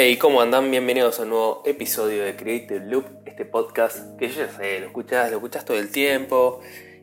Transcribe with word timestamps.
Hey, 0.00 0.16
¿cómo 0.16 0.40
andan? 0.40 0.70
Bienvenidos 0.70 1.18
a 1.18 1.24
un 1.24 1.30
nuevo 1.30 1.62
episodio 1.66 2.22
de 2.22 2.36
Creative 2.36 2.86
Loop, 2.86 3.04
este 3.26 3.44
podcast 3.44 4.16
que 4.16 4.28
yo 4.28 4.44
ya 4.44 4.48
sé, 4.48 4.78
lo 4.78 4.86
escuchás, 4.86 5.28
lo 5.32 5.38
escuchás 5.38 5.64
todo 5.64 5.76
el 5.76 5.90
tiempo. 5.90 6.60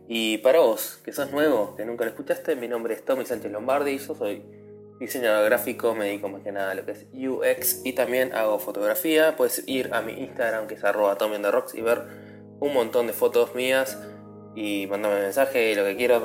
Y 0.08 0.38
para 0.38 0.60
vos, 0.60 1.02
que 1.04 1.12
sos 1.12 1.30
nuevo, 1.30 1.76
que 1.76 1.84
nunca 1.84 2.06
lo 2.06 2.12
escuchaste, 2.12 2.56
mi 2.56 2.70
nombre 2.70 2.94
es 2.94 3.04
Tommy 3.04 3.26
Sánchez 3.26 3.52
Lombardi, 3.52 3.98
yo 3.98 4.16
soy 4.16 4.46
diseñador 4.98 5.44
gráfico, 5.44 5.94
me 5.94 6.06
dedico 6.06 6.30
más 6.30 6.42
que 6.42 6.54
nada 6.54 6.72
a 6.72 6.76
lo 6.76 6.86
que 6.86 6.92
es 6.94 7.06
UX 7.14 7.82
y 7.84 7.92
también 7.92 8.34
hago 8.34 8.60
fotografía. 8.60 9.36
Puedes 9.36 9.68
ir 9.68 9.90
a 9.94 10.02
mi 10.02 10.14
Instagram 10.14 10.68
que 10.68 10.76
es 10.76 10.84
arroba 10.86 11.18
Tommy 11.18 11.36
Rocks 11.36 11.76
y 11.76 11.82
ver 11.82 12.02
un 12.62 12.74
montón 12.74 13.08
de 13.08 13.14
fotos 13.14 13.56
mías 13.56 14.00
y 14.56 14.88
mandarme 14.88 15.20
mensaje 15.20 15.70
y 15.70 15.76
lo 15.76 15.84
que 15.84 15.98
quieras. 15.98 16.22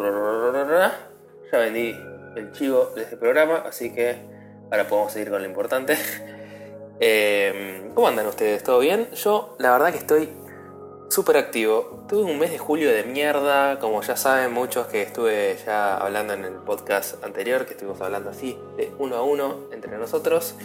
Ya 1.50 1.58
vendí 1.58 1.96
el 2.36 2.52
chivo 2.52 2.92
de 2.94 3.02
este 3.02 3.16
programa, 3.16 3.56
así 3.66 3.92
que 3.92 4.14
ahora 4.70 4.86
podemos 4.86 5.12
seguir 5.12 5.30
con 5.30 5.42
lo 5.42 5.48
importante. 5.48 5.96
Em, 7.02 7.94
¿Cómo 7.94 8.08
andan 8.08 8.26
ustedes? 8.26 8.62
¿Todo 8.62 8.78
bien? 8.78 9.08
Yo 9.12 9.56
la 9.58 9.72
verdad 9.72 9.90
que 9.90 9.96
estoy 9.96 10.28
súper 11.08 11.38
activo. 11.38 12.04
Tuve 12.06 12.30
un 12.30 12.38
mes 12.38 12.50
de 12.50 12.58
julio 12.58 12.92
de 12.92 13.04
mierda, 13.04 13.78
como 13.78 14.02
ya 14.02 14.16
saben 14.16 14.52
muchos 14.52 14.86
que 14.88 15.00
estuve 15.00 15.56
ya 15.64 15.96
hablando 15.96 16.34
en 16.34 16.44
el 16.44 16.52
podcast 16.56 17.24
anterior, 17.24 17.64
que 17.64 17.72
estuvimos 17.72 18.02
hablando 18.02 18.28
así, 18.28 18.58
de 18.76 18.92
uno 18.98 19.16
a 19.16 19.22
uno 19.22 19.60
entre 19.72 19.96
nosotros. 19.96 20.56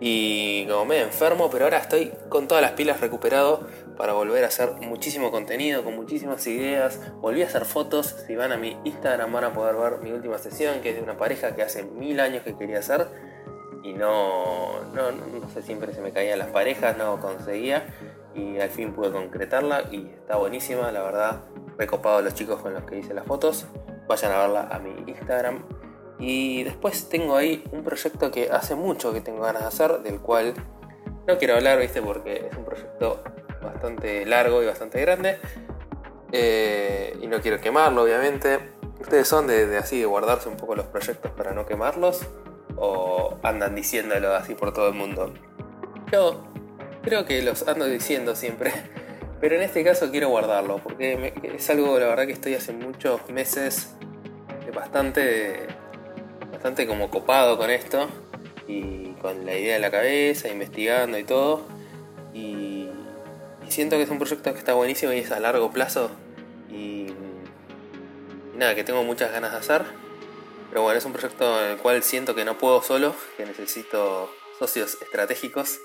Y 0.00 0.66
como 0.66 0.84
medio 0.84 1.04
enfermo, 1.04 1.48
pero 1.50 1.64
ahora 1.64 1.78
estoy 1.78 2.12
con 2.28 2.46
todas 2.46 2.60
las 2.60 2.72
pilas 2.72 3.00
recuperado 3.00 3.66
para 3.96 4.12
volver 4.12 4.44
a 4.44 4.48
hacer 4.48 4.72
muchísimo 4.82 5.30
contenido, 5.30 5.82
con 5.82 5.96
muchísimas 5.96 6.46
ideas. 6.46 7.00
Volví 7.22 7.42
a 7.42 7.46
hacer 7.46 7.64
fotos, 7.64 8.16
si 8.26 8.36
van 8.36 8.52
a 8.52 8.58
mi 8.58 8.76
Instagram 8.84 9.32
van 9.32 9.44
a 9.44 9.52
poder 9.54 9.76
ver 9.76 10.00
mi 10.02 10.12
última 10.12 10.36
sesión, 10.36 10.82
que 10.82 10.90
es 10.90 10.96
de 10.96 11.02
una 11.02 11.16
pareja 11.16 11.54
que 11.54 11.62
hace 11.62 11.84
mil 11.84 12.20
años 12.20 12.42
que 12.44 12.54
quería 12.54 12.80
hacer 12.80 13.29
y 13.82 13.92
no, 13.92 14.82
no, 14.94 15.12
no 15.12 15.48
sé, 15.48 15.62
siempre 15.62 15.94
se 15.94 16.00
me 16.00 16.12
caían 16.12 16.38
las 16.38 16.48
parejas, 16.48 16.96
no 16.96 17.20
conseguía 17.20 17.86
y 18.34 18.58
al 18.58 18.70
fin 18.70 18.92
pude 18.92 19.10
concretarla 19.10 19.84
y 19.90 20.06
está 20.06 20.36
buenísima, 20.36 20.92
la 20.92 21.02
verdad, 21.02 21.40
recopado 21.78 22.20
los 22.22 22.34
chicos 22.34 22.60
con 22.60 22.74
los 22.74 22.84
que 22.84 22.98
hice 22.98 23.14
las 23.14 23.26
fotos, 23.26 23.66
vayan 24.06 24.32
a 24.32 24.38
verla 24.38 24.68
a 24.70 24.78
mi 24.78 24.90
Instagram. 25.10 25.64
Y 26.18 26.64
después 26.64 27.08
tengo 27.08 27.36
ahí 27.36 27.64
un 27.72 27.82
proyecto 27.82 28.30
que 28.30 28.50
hace 28.50 28.74
mucho 28.74 29.12
que 29.12 29.22
tengo 29.22 29.40
ganas 29.40 29.62
de 29.62 29.68
hacer, 29.68 30.00
del 30.02 30.20
cual 30.20 30.52
no 31.26 31.38
quiero 31.38 31.54
hablar, 31.54 31.78
viste, 31.78 32.02
porque 32.02 32.48
es 32.50 32.56
un 32.56 32.64
proyecto 32.64 33.22
bastante 33.62 34.26
largo 34.26 34.62
y 34.62 34.66
bastante 34.66 35.00
grande 35.00 35.38
eh, 36.32 37.16
y 37.22 37.26
no 37.26 37.40
quiero 37.40 37.58
quemarlo, 37.60 38.02
obviamente. 38.02 38.58
Ustedes 39.00 39.26
son 39.26 39.46
de, 39.46 39.66
de 39.66 39.78
así, 39.78 39.98
de 39.98 40.04
guardarse 40.04 40.50
un 40.50 40.58
poco 40.58 40.74
los 40.74 40.86
proyectos 40.86 41.30
para 41.30 41.52
no 41.52 41.64
quemarlos 41.64 42.26
o 42.80 43.38
andan 43.42 43.74
diciéndolo 43.76 44.34
así 44.34 44.54
por 44.54 44.72
todo 44.72 44.88
el 44.88 44.94
mundo? 44.94 45.32
Yo 46.10 46.42
creo 47.02 47.24
que 47.26 47.42
los 47.42 47.68
ando 47.68 47.84
diciendo 47.84 48.34
siempre, 48.34 48.72
pero 49.40 49.54
en 49.54 49.62
este 49.62 49.84
caso 49.84 50.10
quiero 50.10 50.30
guardarlo 50.30 50.78
porque 50.78 51.34
es 51.42 51.70
algo, 51.70 51.98
la 51.98 52.06
verdad, 52.06 52.26
que 52.26 52.32
estoy 52.32 52.54
hace 52.54 52.72
muchos 52.72 53.28
meses 53.28 53.94
bastante, 54.74 55.66
bastante 56.50 56.86
como 56.86 57.10
copado 57.10 57.58
con 57.58 57.70
esto 57.70 58.08
y 58.66 59.12
con 59.20 59.44
la 59.44 59.54
idea 59.54 59.76
en 59.76 59.82
la 59.82 59.90
cabeza, 59.90 60.48
investigando 60.48 61.18
y 61.18 61.24
todo. 61.24 61.62
Y, 62.32 62.88
y 63.66 63.70
siento 63.70 63.96
que 63.96 64.04
es 64.04 64.10
un 64.10 64.18
proyecto 64.18 64.52
que 64.52 64.58
está 64.58 64.74
buenísimo 64.74 65.12
y 65.12 65.18
es 65.18 65.30
a 65.32 65.40
largo 65.40 65.70
plazo. 65.70 66.10
Y 66.70 67.08
nada, 68.56 68.74
que 68.74 68.84
tengo 68.84 69.02
muchas 69.02 69.32
ganas 69.32 69.52
de 69.52 69.58
hacer. 69.58 69.82
Pero 70.70 70.82
bueno, 70.82 70.98
es 70.98 71.04
un 71.04 71.12
proyecto 71.12 71.62
en 71.64 71.72
el 71.72 71.78
cual 71.78 72.02
siento 72.02 72.34
que 72.34 72.44
no 72.44 72.56
puedo 72.56 72.80
solo, 72.82 73.14
que 73.36 73.44
necesito 73.44 74.32
socios 74.58 74.96
estratégicos. 75.02 75.80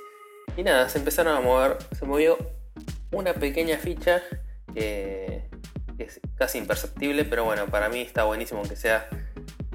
Y 0.56 0.64
nada, 0.64 0.88
se 0.90 1.00
empezaron 1.00 1.36
a 1.36 1.42
mover, 1.42 1.78
se 1.98 2.06
movió 2.06 2.38
una 3.12 3.34
pequeña 3.34 3.78
ficha 3.78 4.22
que, 4.74 5.50
es 5.98 6.20
casi 6.36 6.60
imperceptible, 6.60 7.26
pero 7.26 7.46
bueno, 7.46 7.66
para 7.68 7.90
mí 7.90 8.02
está 8.02 8.26
buenísimo 8.26 8.60
aunque 8.60 8.76
sea 8.76 9.08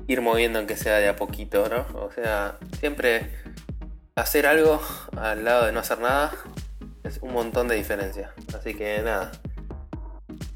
ir 0.06 0.20
moviendo 0.20 0.58
aunque 0.58 0.76
sea 0.76 0.98
de 0.98 1.08
a 1.08 1.16
poquito, 1.16 1.68
¿no? 1.68 1.86
O 1.98 2.12
sea, 2.12 2.58
siempre 2.78 3.30
hacer 4.14 4.46
algo 4.46 4.80
al 5.16 5.44
lado 5.44 5.66
de 5.66 5.72
no 5.72 5.80
hacer 5.80 5.98
nada 5.98 6.32
es 7.04 7.18
un 7.22 7.32
montón 7.32 7.66
de 7.68 7.74
diferencia. 7.74 8.32
Así 8.56 8.74
que 8.74 9.02
nada, 9.02 9.32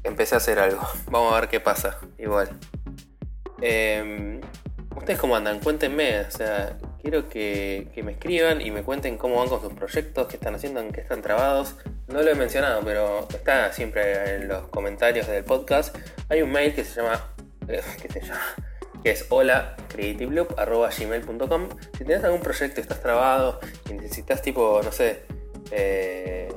empecé 0.03 0.35
a 0.35 0.37
hacer 0.37 0.59
algo. 0.59 0.81
Vamos 1.09 1.33
a 1.33 1.39
ver 1.41 1.49
qué 1.49 1.59
pasa, 1.59 1.99
igual. 2.17 2.49
Em, 3.61 4.41
¿Ustedes 4.95 5.19
cómo 5.19 5.35
andan? 5.35 5.59
Cuéntenme, 5.59 6.21
o 6.21 6.31
sea, 6.31 6.77
quiero 7.01 7.27
que, 7.29 7.91
me 8.03 8.13
escriban 8.13 8.61
y 8.61 8.71
me 8.71 8.83
cuenten 8.83 9.17
cómo 9.17 9.35
van 9.35 9.49
con 9.49 9.61
sus 9.61 9.73
proyectos, 9.73 10.27
qué 10.27 10.37
están 10.37 10.55
haciendo, 10.55 10.79
en 10.79 10.91
qué 10.91 11.01
están 11.01 11.21
trabados. 11.21 11.75
No 12.07 12.21
lo 12.21 12.31
he 12.31 12.35
mencionado, 12.35 12.81
pero 12.83 13.27
está 13.29 13.71
siempre 13.73 14.35
en 14.35 14.47
los 14.47 14.67
comentarios 14.69 15.27
del 15.27 15.43
podcast. 15.43 15.95
Hay 16.29 16.41
un 16.41 16.51
mail 16.51 16.73
que 16.73 16.83
se 16.83 17.01
llama, 17.01 17.29
eh, 17.67 17.81
¿qué 18.01 18.07
se 18.07 18.21
llama? 18.21 18.55
que 19.03 19.11
es 19.11 19.27
hola 19.29 19.75
gmail.com 19.95 21.69
Si 21.95 22.05
tienes 22.05 22.23
algún 22.23 22.41
proyecto, 22.41 22.81
estás 22.81 23.01
trabado 23.01 23.59
y 23.87 23.93
necesitas 23.93 24.41
tipo, 24.41 24.81
no 24.83 24.91
sé, 24.91 25.25
eh, 25.69 26.49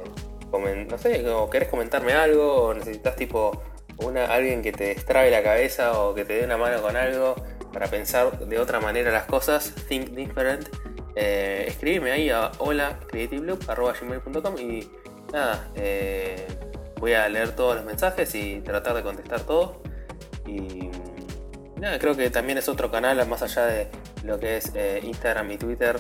no 0.89 0.97
sé, 0.97 1.29
o 1.29 1.51
querés 1.51 1.69
comentarme 1.69 2.15
algo, 2.15 2.69
o 2.69 2.75
necesitas 2.75 3.17
tipo 3.17 3.63
una, 3.99 4.27
alguien 4.27 4.63
que 4.63 4.73
te 4.73 4.95
destrabe 4.95 5.31
la 5.31 5.43
cabeza 5.43 5.99
o 6.01 6.15
que 6.15 6.25
te 6.25 6.35
dé 6.35 6.45
una 6.45 6.57
mano 6.57 6.81
con 6.81 6.97
algo 6.97 7.35
para 7.73 7.87
pensar 7.87 8.39
de 8.39 8.59
otra 8.59 8.81
manera 8.81 9.11
las 9.11 9.25
cosas, 9.25 9.75
think 9.89 10.11
different, 10.11 10.69
eh, 11.17 11.75
ahí 12.13 12.31
a 12.31 12.53
hola 12.59 12.99
gmail.com 13.13 14.59
y 14.59 14.89
nada, 15.33 15.69
eh, 15.75 16.47
voy 16.99 17.15
a 17.15 17.29
leer 17.29 17.53
todos 17.53 17.77
los 17.77 17.85
mensajes 17.85 18.35
y 18.35 18.61
tratar 18.61 18.95
de 18.95 19.03
contestar 19.03 19.41
todo. 19.41 19.83
Y 20.47 20.91
nada, 21.77 21.99
creo 21.99 22.17
que 22.17 22.31
también 22.31 22.59
es 22.59 22.69
otro 22.69 22.91
canal 22.91 23.27
más 23.29 23.43
allá 23.43 23.67
de 23.67 23.89
lo 24.25 24.39
que 24.39 24.57
es 24.57 24.73
eh, 24.75 25.01
Instagram 25.03 25.51
y 25.53 25.59
Twitter 25.59 25.97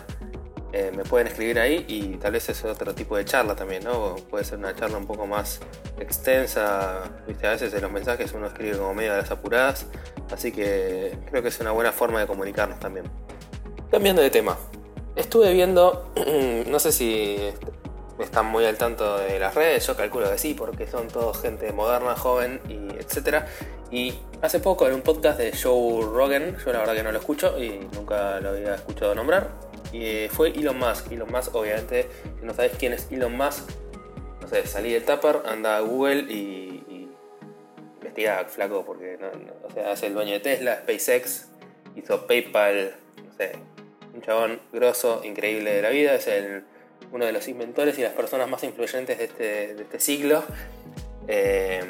eh, 0.72 0.92
me 0.94 1.02
pueden 1.04 1.26
escribir 1.28 1.58
ahí 1.58 1.84
y 1.88 2.16
tal 2.18 2.32
vez 2.32 2.48
es 2.48 2.62
otro 2.64 2.94
tipo 2.94 3.16
de 3.16 3.24
charla 3.24 3.56
también, 3.56 3.84
¿no? 3.84 4.16
Puede 4.28 4.44
ser 4.44 4.58
una 4.58 4.74
charla 4.74 4.98
un 4.98 5.06
poco 5.06 5.26
más 5.26 5.60
extensa, 5.98 7.04
¿viste? 7.26 7.46
a 7.46 7.52
veces 7.52 7.72
en 7.72 7.82
los 7.82 7.90
mensajes 7.90 8.32
uno 8.34 8.46
escribe 8.46 8.76
como 8.76 8.92
medio 8.94 9.12
de 9.12 9.22
las 9.22 9.30
apuradas, 9.30 9.86
así 10.30 10.52
que 10.52 11.16
creo 11.30 11.42
que 11.42 11.48
es 11.48 11.60
una 11.60 11.70
buena 11.70 11.92
forma 11.92 12.20
de 12.20 12.26
comunicarnos 12.26 12.78
también. 12.80 13.06
Cambiando 13.90 14.20
de 14.20 14.28
tema, 14.28 14.58
estuve 15.16 15.54
viendo, 15.54 16.12
no 16.66 16.78
sé 16.78 16.92
si 16.92 17.38
están 18.18 18.46
muy 18.46 18.64
al 18.66 18.76
tanto 18.76 19.18
de 19.18 19.38
las 19.38 19.54
redes, 19.54 19.86
yo 19.86 19.96
calculo 19.96 20.30
que 20.30 20.38
sí, 20.38 20.54
porque 20.54 20.86
son 20.86 21.08
todos 21.08 21.40
gente 21.40 21.72
moderna, 21.72 22.14
joven 22.14 22.60
y 22.68 22.94
etcétera. 22.98 23.46
Y 23.90 24.14
hace 24.42 24.60
poco 24.60 24.86
en 24.86 24.94
un 24.94 25.00
podcast 25.00 25.38
de 25.38 25.56
Joe 25.56 26.04
Rogan, 26.04 26.56
yo 26.62 26.72
la 26.72 26.80
verdad 26.80 26.94
que 26.94 27.02
no 27.02 27.12
lo 27.12 27.18
escucho 27.18 27.58
y 27.58 27.88
nunca 27.94 28.38
lo 28.40 28.50
había 28.50 28.74
escuchado 28.74 29.14
nombrar, 29.14 29.48
eh, 29.92 30.28
fue 30.32 30.50
Elon 30.50 30.78
Musk. 30.78 31.10
Elon 31.12 31.30
Musk, 31.30 31.54
obviamente, 31.54 32.08
si 32.38 32.46
no 32.46 32.54
sabes 32.54 32.72
quién 32.78 32.92
es 32.92 33.08
Elon 33.10 33.36
Musk, 33.36 33.68
no 34.40 34.48
sé, 34.48 34.66
salí 34.66 34.92
del 34.92 35.04
Tupper, 35.04 35.42
anda 35.46 35.76
a 35.76 35.80
Google 35.80 36.32
y, 36.32 36.84
y 36.88 37.08
investiga, 37.96 38.44
flaco, 38.46 38.84
porque 38.84 39.18
no, 39.20 39.28
o 39.66 39.70
sea, 39.70 39.92
hace 39.92 40.06
el 40.06 40.14
dueño 40.14 40.32
de 40.32 40.40
Tesla, 40.40 40.82
SpaceX, 40.82 41.48
hizo 41.96 42.26
PayPal, 42.26 42.94
no 43.24 43.32
sé, 43.32 43.52
un 44.14 44.22
chabón 44.22 44.60
grosso, 44.72 45.22
increíble 45.24 45.74
de 45.74 45.82
la 45.82 45.90
vida, 45.90 46.14
es 46.14 46.26
el, 46.26 46.64
uno 47.12 47.24
de 47.24 47.32
los 47.32 47.48
inventores 47.48 47.98
y 47.98 48.02
las 48.02 48.12
personas 48.12 48.48
más 48.48 48.62
influyentes 48.64 49.18
de 49.18 49.24
este, 49.24 49.72
este 49.72 50.00
siglo. 50.00 50.44
Eh, 51.26 51.82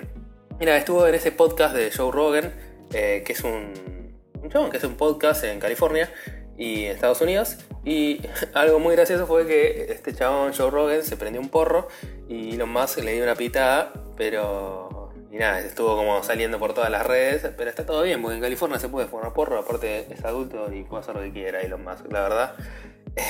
mira, 0.58 0.76
estuvo 0.76 1.06
en 1.06 1.14
ese 1.14 1.32
podcast 1.32 1.75
de 1.75 1.91
Joe 1.91 2.12
Rogan, 2.12 2.53
eh, 2.92 3.22
que 3.25 3.32
es 3.32 3.41
un, 3.42 4.12
un 4.43 4.50
chabón 4.50 4.70
que 4.70 4.78
es 4.78 4.84
un 4.84 4.96
podcast 4.96 5.44
en 5.44 5.58
California 5.61 6.11
y 6.58 6.84
Estados 6.84 7.20
Unidos. 7.20 7.56
Y 7.84 8.20
algo 8.55 8.78
muy 8.81 8.94
gracioso 8.94 9.26
fue 9.26 9.46
que 9.46 9.87
este 9.90 10.12
chabón, 10.14 10.52
Joe 10.52 10.70
Rogan, 10.70 11.02
se 11.02 11.16
prendió 11.16 11.40
un 11.40 11.49
porro 11.49 11.88
y 12.28 12.55
Elon 12.55 12.70
Musk 12.70 12.99
le 12.99 13.14
dio 13.14 13.22
una 13.22 13.37
pitada, 13.37 13.93
pero. 14.16 15.12
Y 15.31 15.37
nada, 15.37 15.60
estuvo 15.60 15.94
como 15.94 16.22
saliendo 16.22 16.58
por 16.58 16.72
todas 16.72 16.90
las 16.90 17.06
redes, 17.06 17.46
pero 17.56 17.69
está 17.69 17.84
todo 17.84 18.02
bien, 18.02 18.22
porque 18.22 18.37
en 18.37 18.43
California 18.43 18.78
se 18.78 18.88
puede 18.88 19.08
fumar 19.08 19.34
porro, 19.34 19.58
aparte 19.58 20.06
es 20.10 20.25
adulto 20.25 20.72
y 20.72 20.84
puede 20.84 21.02
hacer 21.02 21.16
lo 21.16 21.20
que 21.20 21.32
quiera 21.32 21.60
Elon 21.60 21.84
Musk, 21.84 22.10
la 22.10 22.22
verdad. 22.22 22.55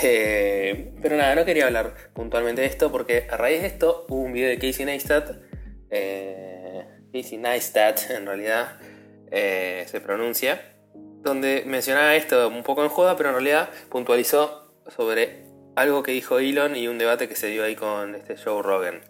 Eh, 0.03 0.93
pero 1.03 1.17
nada, 1.17 1.35
no 1.35 1.45
quería 1.45 1.67
hablar 1.67 1.95
puntualmente 2.15 2.61
de 2.61 2.69
esto, 2.69 2.93
porque 2.93 3.27
a 3.31 3.37
raíz 3.37 3.63
de 3.63 3.67
esto 3.67 4.07
hubo 4.09 4.21
un 4.21 4.33
video 4.33 4.49
de 4.49 4.59
Casey 4.59 4.85
Neistat, 4.85 5.31
eh, 5.91 6.85
Casey 7.13 7.39
Neistat 7.39 8.11
en 8.11 8.27
realidad 8.27 8.79
eh, 9.31 9.85
se 9.89 10.01
pronuncia, 10.01 10.61
donde 11.23 11.65
mencionaba 11.67 12.15
esto 12.17 12.49
un 12.49 12.63
poco 12.63 12.83
en 12.83 12.89
joda, 12.89 13.17
pero 13.17 13.31
en 13.31 13.35
realidad 13.37 13.71
puntualizó 13.89 14.73
sobre 14.97 15.45
algo 15.77 16.03
que 16.03 16.13
dijo 16.13 16.39
Elon 16.39 16.77
y 16.77 16.89
un 16.89 16.99
debate 16.99 17.29
que 17.29 17.37
se 17.37 17.49
dio 17.49 17.65
ahí 17.65 17.77
con 17.77 18.15
este 18.15 18.37
Joe 18.37 18.63
Rogan, 18.63 19.01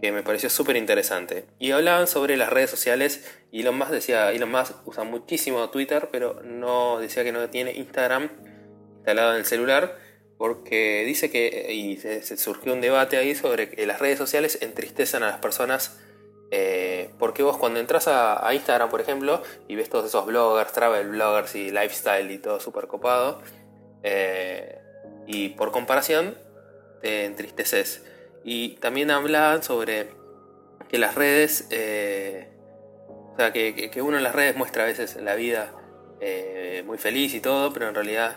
que 0.00 0.12
me 0.12 0.22
pareció 0.22 0.48
súper 0.50 0.76
interesante. 0.76 1.44
Y 1.58 1.72
hablaban 1.72 2.06
sobre 2.06 2.36
las 2.36 2.50
redes 2.50 2.70
sociales 2.70 3.24
Elon 3.52 3.78
Musk 3.78 3.90
decía, 3.90 4.30
Elon 4.30 4.50
Musk 4.50 4.86
usa 4.86 5.04
muchísimo 5.04 5.70
Twitter, 5.70 6.08
pero 6.12 6.42
no 6.44 6.98
decía 6.98 7.24
que 7.24 7.32
no 7.32 7.48
tiene 7.48 7.72
Instagram 7.72 8.30
instalado 8.96 9.32
en 9.32 9.38
el 9.38 9.46
celular, 9.46 9.96
porque 10.36 11.04
dice 11.04 11.30
que, 11.30 11.72
y 11.72 11.96
se, 11.96 12.36
surgió 12.36 12.74
un 12.74 12.80
debate 12.80 13.16
ahí 13.16 13.34
sobre 13.34 13.70
que 13.70 13.86
las 13.86 14.00
redes 14.00 14.18
sociales 14.18 14.58
entristecen 14.60 15.22
a 15.22 15.28
las 15.28 15.38
personas. 15.38 15.98
Eh, 16.50 17.10
porque 17.18 17.42
vos 17.42 17.58
cuando 17.58 17.78
entras 17.78 18.08
a, 18.08 18.48
Instagram, 18.54 18.88
por 18.88 19.00
ejemplo, 19.00 19.42
y 19.66 19.76
ves 19.76 19.90
todos 19.90 20.06
esos 20.06 20.24
bloggers, 20.26 20.72
travel 20.72 21.08
bloggers 21.10 21.54
y 21.54 21.70
lifestyle 21.70 22.30
y 22.30 22.38
todo 22.38 22.58
súper 22.60 22.86
copado, 22.86 23.42
eh, 24.02 24.78
y 25.26 25.50
por 25.50 25.72
comparación 25.72 26.38
te 27.02 27.26
entristeces. 27.26 28.02
Y 28.44 28.76
también 28.76 29.10
hablan 29.10 29.62
sobre 29.62 30.08
que 30.88 30.96
las 30.98 31.14
redes, 31.14 31.66
eh, 31.70 32.48
o 33.08 33.36
sea, 33.36 33.52
que, 33.52 33.90
uno 34.02 34.16
en 34.16 34.22
las 34.22 34.34
redes 34.34 34.56
muestra 34.56 34.84
a 34.84 34.86
veces 34.86 35.16
la 35.16 35.34
vida 35.34 35.74
muy 36.84 36.98
feliz 36.98 37.34
y 37.34 37.40
todo, 37.40 37.72
pero 37.72 37.88
en 37.88 37.94
realidad 37.94 38.36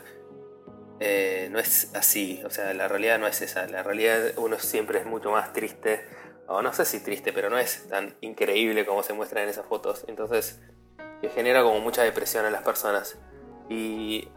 no 1.50 1.60
es 1.60 1.92
así, 1.96 2.42
o 2.46 2.50
sea, 2.50 2.74
la 2.74 2.88
realidad 2.88 3.18
no 3.18 3.26
es 3.26 3.42
esa, 3.42 3.66
la 3.68 3.82
realidad 3.82 4.34
uno 4.38 4.60
siempre 4.60 5.00
es 5.00 5.06
mucho 5.06 5.32
más 5.32 5.54
triste, 5.54 6.06
o 6.48 6.62
no 6.62 6.74
sé 6.74 6.86
si 6.86 7.00
triste, 7.00 7.34
pero 7.34 7.50
no 7.50 7.58
es 7.58 7.88
tan 7.90 8.16
increíble 8.22 8.86
como 8.86 9.04
se 9.04 9.14
muestra 9.14 9.44
en 9.44 9.50
esas 9.50 9.66
fotos, 9.66 10.06
entonces 10.08 10.60
que 11.22 11.30
genera 11.30 11.64
como 11.64 11.80
mucha 11.80 12.04
depresión 12.04 12.46
en 12.46 12.52
las 12.52 12.64
personas. 12.64 13.18
Y 13.70 14.28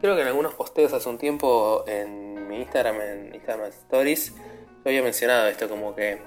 creo 0.00 0.16
que 0.16 0.22
en 0.22 0.28
algunos 0.28 0.54
posteos 0.54 0.92
hace 0.92 1.08
un 1.08 1.18
tiempo 1.18 1.84
en 1.86 2.48
mi 2.48 2.60
Instagram, 2.60 3.00
en 3.00 3.34
Instagram 3.34 3.68
Stories, 3.68 4.34
yo 4.34 4.82
había 4.86 5.02
mencionado 5.02 5.48
esto, 5.48 5.68
como 5.68 5.94
que 5.94 6.20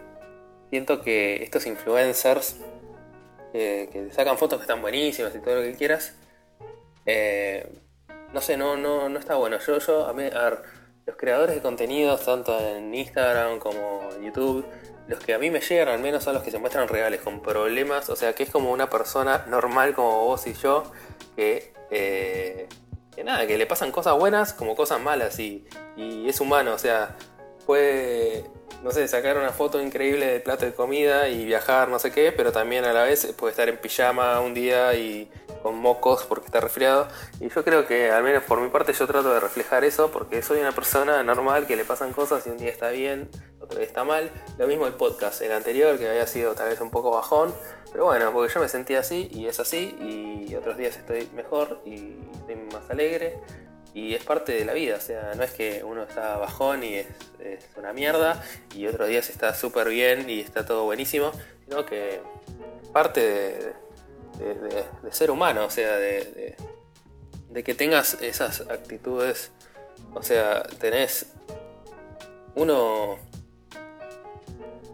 siento 0.70 1.02
que 1.02 1.44
estos 1.44 1.66
influencers 1.66 2.58
que, 3.52 3.90
que 3.92 4.12
sacan 4.12 4.38
fotos 4.38 4.60
que 4.60 4.64
están 4.64 4.82
buenísimas 4.82 5.34
y 5.36 5.40
todo 5.40 5.56
lo 5.56 5.62
que 5.62 5.74
quieras, 5.74 6.16
eh, 7.06 7.68
no 8.34 8.42
sé, 8.42 8.58
no, 8.58 8.76
no, 8.76 9.10
no 9.10 9.18
está 9.18 9.36
bueno. 9.36 9.58
Yo, 9.60 9.80
yo, 9.80 10.06
a, 10.06 10.12
ver, 10.14 10.34
los 11.08 11.16
creadores 11.16 11.56
de 11.56 11.62
contenidos, 11.62 12.26
tanto 12.26 12.60
en 12.60 12.94
Instagram 12.94 13.60
como 13.60 14.10
en 14.14 14.26
YouTube, 14.26 14.66
los 15.08 15.20
que 15.20 15.34
a 15.34 15.40
mí 15.40 15.50
me 15.50 15.62
llegan 15.62 15.88
al 15.88 16.00
menos 16.00 16.26
son 16.26 16.34
los 16.34 16.44
que 16.44 16.52
se 16.52 16.60
muestran 16.60 16.90
reales, 16.90 17.22
con 17.22 17.42
problemas, 17.42 18.10
o 18.10 18.16
sea, 18.18 18.34
que 18.34 18.44
es 18.44 18.50
como 18.50 18.72
una 18.72 18.90
persona 18.90 19.46
normal 19.48 19.94
como 19.94 20.26
vos 20.26 20.46
y 20.48 20.54
yo, 20.54 20.84
que, 21.38 21.74
eh, 21.92 22.68
que 23.16 23.24
nada, 23.24 23.48
que 23.48 23.58
le 23.58 23.66
pasan 23.66 23.92
cosas 23.92 24.18
buenas 24.20 24.52
como 24.52 24.76
cosas 24.76 25.00
malas 25.00 25.40
y, 25.40 25.66
y 25.96 26.28
es 26.28 26.42
humano, 26.42 26.74
o 26.74 26.78
sea, 26.78 27.16
puede, 27.66 28.44
no 28.84 28.92
sé, 28.92 29.08
sacar 29.08 29.38
una 29.38 29.52
foto 29.52 29.82
increíble 29.82 30.26
de 30.26 30.40
plato 30.42 30.66
de 30.66 30.74
comida 30.74 31.30
y 31.30 31.46
viajar, 31.46 31.88
no 31.88 32.00
sé 32.00 32.12
qué, 32.12 32.34
pero 32.34 32.52
también 32.52 32.84
a 32.84 32.92
la 32.92 33.04
vez 33.04 33.34
puede 33.38 33.52
estar 33.52 33.70
en 33.70 33.78
pijama 33.78 34.42
un 34.42 34.54
día 34.54 34.94
y 34.96 35.32
con 35.62 35.78
mocos 35.78 36.24
porque 36.24 36.46
está 36.46 36.60
resfriado. 36.60 37.08
Y 37.40 37.50
yo 37.50 37.64
creo 37.64 37.88
que, 37.88 38.12
al 38.12 38.24
menos 38.24 38.44
por 38.44 38.62
mi 38.62 38.70
parte, 38.70 38.94
yo 38.94 39.08
trato 39.08 39.34
de 39.34 39.40
reflejar 39.40 39.84
eso 39.84 40.12
porque 40.12 40.42
soy 40.42 40.60
una 40.60 40.72
persona 40.72 41.24
normal 41.24 41.68
que 41.68 41.76
le 41.76 41.86
pasan 41.86 42.14
cosas 42.14 42.46
y 42.48 42.50
un 42.50 42.58
día 42.58 42.70
está 42.70 42.90
bien, 42.90 43.30
otro 43.60 43.78
día 43.78 43.88
está 43.88 44.04
mal. 44.04 44.32
Lo 44.58 44.68
mismo 44.68 44.88
el 44.88 44.94
podcast, 44.94 45.42
el 45.42 45.52
anterior, 45.52 45.98
que 45.98 46.08
había 46.08 46.28
sido 46.28 46.54
tal 46.54 46.70
vez 46.70 46.82
un 46.82 46.92
poco 46.92 47.12
bajón. 47.12 47.54
Pero 47.92 48.06
bueno, 48.06 48.32
porque 48.32 48.54
yo 48.54 48.60
me 48.60 48.70
sentía 48.70 49.00
así 49.00 49.30
y 49.32 49.48
es 49.48 49.60
así. 49.60 49.96
Y 50.00 50.56
otros 50.56 50.78
días 50.78 50.98
estoy 50.98 51.30
mejor 51.36 51.82
y 51.86 52.18
estoy 52.40 52.56
más 52.72 52.90
alegre. 52.90 53.40
Y 53.94 54.14
es 54.14 54.24
parte 54.24 54.52
de 54.52 54.64
la 54.64 54.74
vida, 54.74 54.98
o 54.98 55.02
sea, 55.02 55.34
no 55.36 55.42
es 55.42 55.52
que 55.54 55.84
uno 55.84 56.04
está 56.04 56.38
bajón 56.38 56.84
y 56.84 56.98
es, 56.98 57.08
una 57.78 57.94
mierda 57.94 58.44
y 58.76 58.86
otros 58.86 59.08
días 59.08 59.28
está 59.32 59.56
súper 59.56 59.90
bien 59.90 60.30
y 60.30 60.42
está 60.42 60.68
todo 60.68 60.84
buenísimo, 60.84 61.32
sino 61.66 61.84
que 61.84 62.22
parte 62.94 63.22
de, 63.22 63.74
de, 64.38 65.12
ser 65.12 65.32
humano, 65.32 65.66
o 65.66 65.70
sea, 65.70 65.98
de, 65.98 66.56
que 67.64 67.74
tengas 67.74 68.22
esas 68.22 68.62
actitudes, 68.62 69.52
o 70.14 70.22
sea, 70.22 70.64
tenés 70.80 71.28
uno 72.56 73.18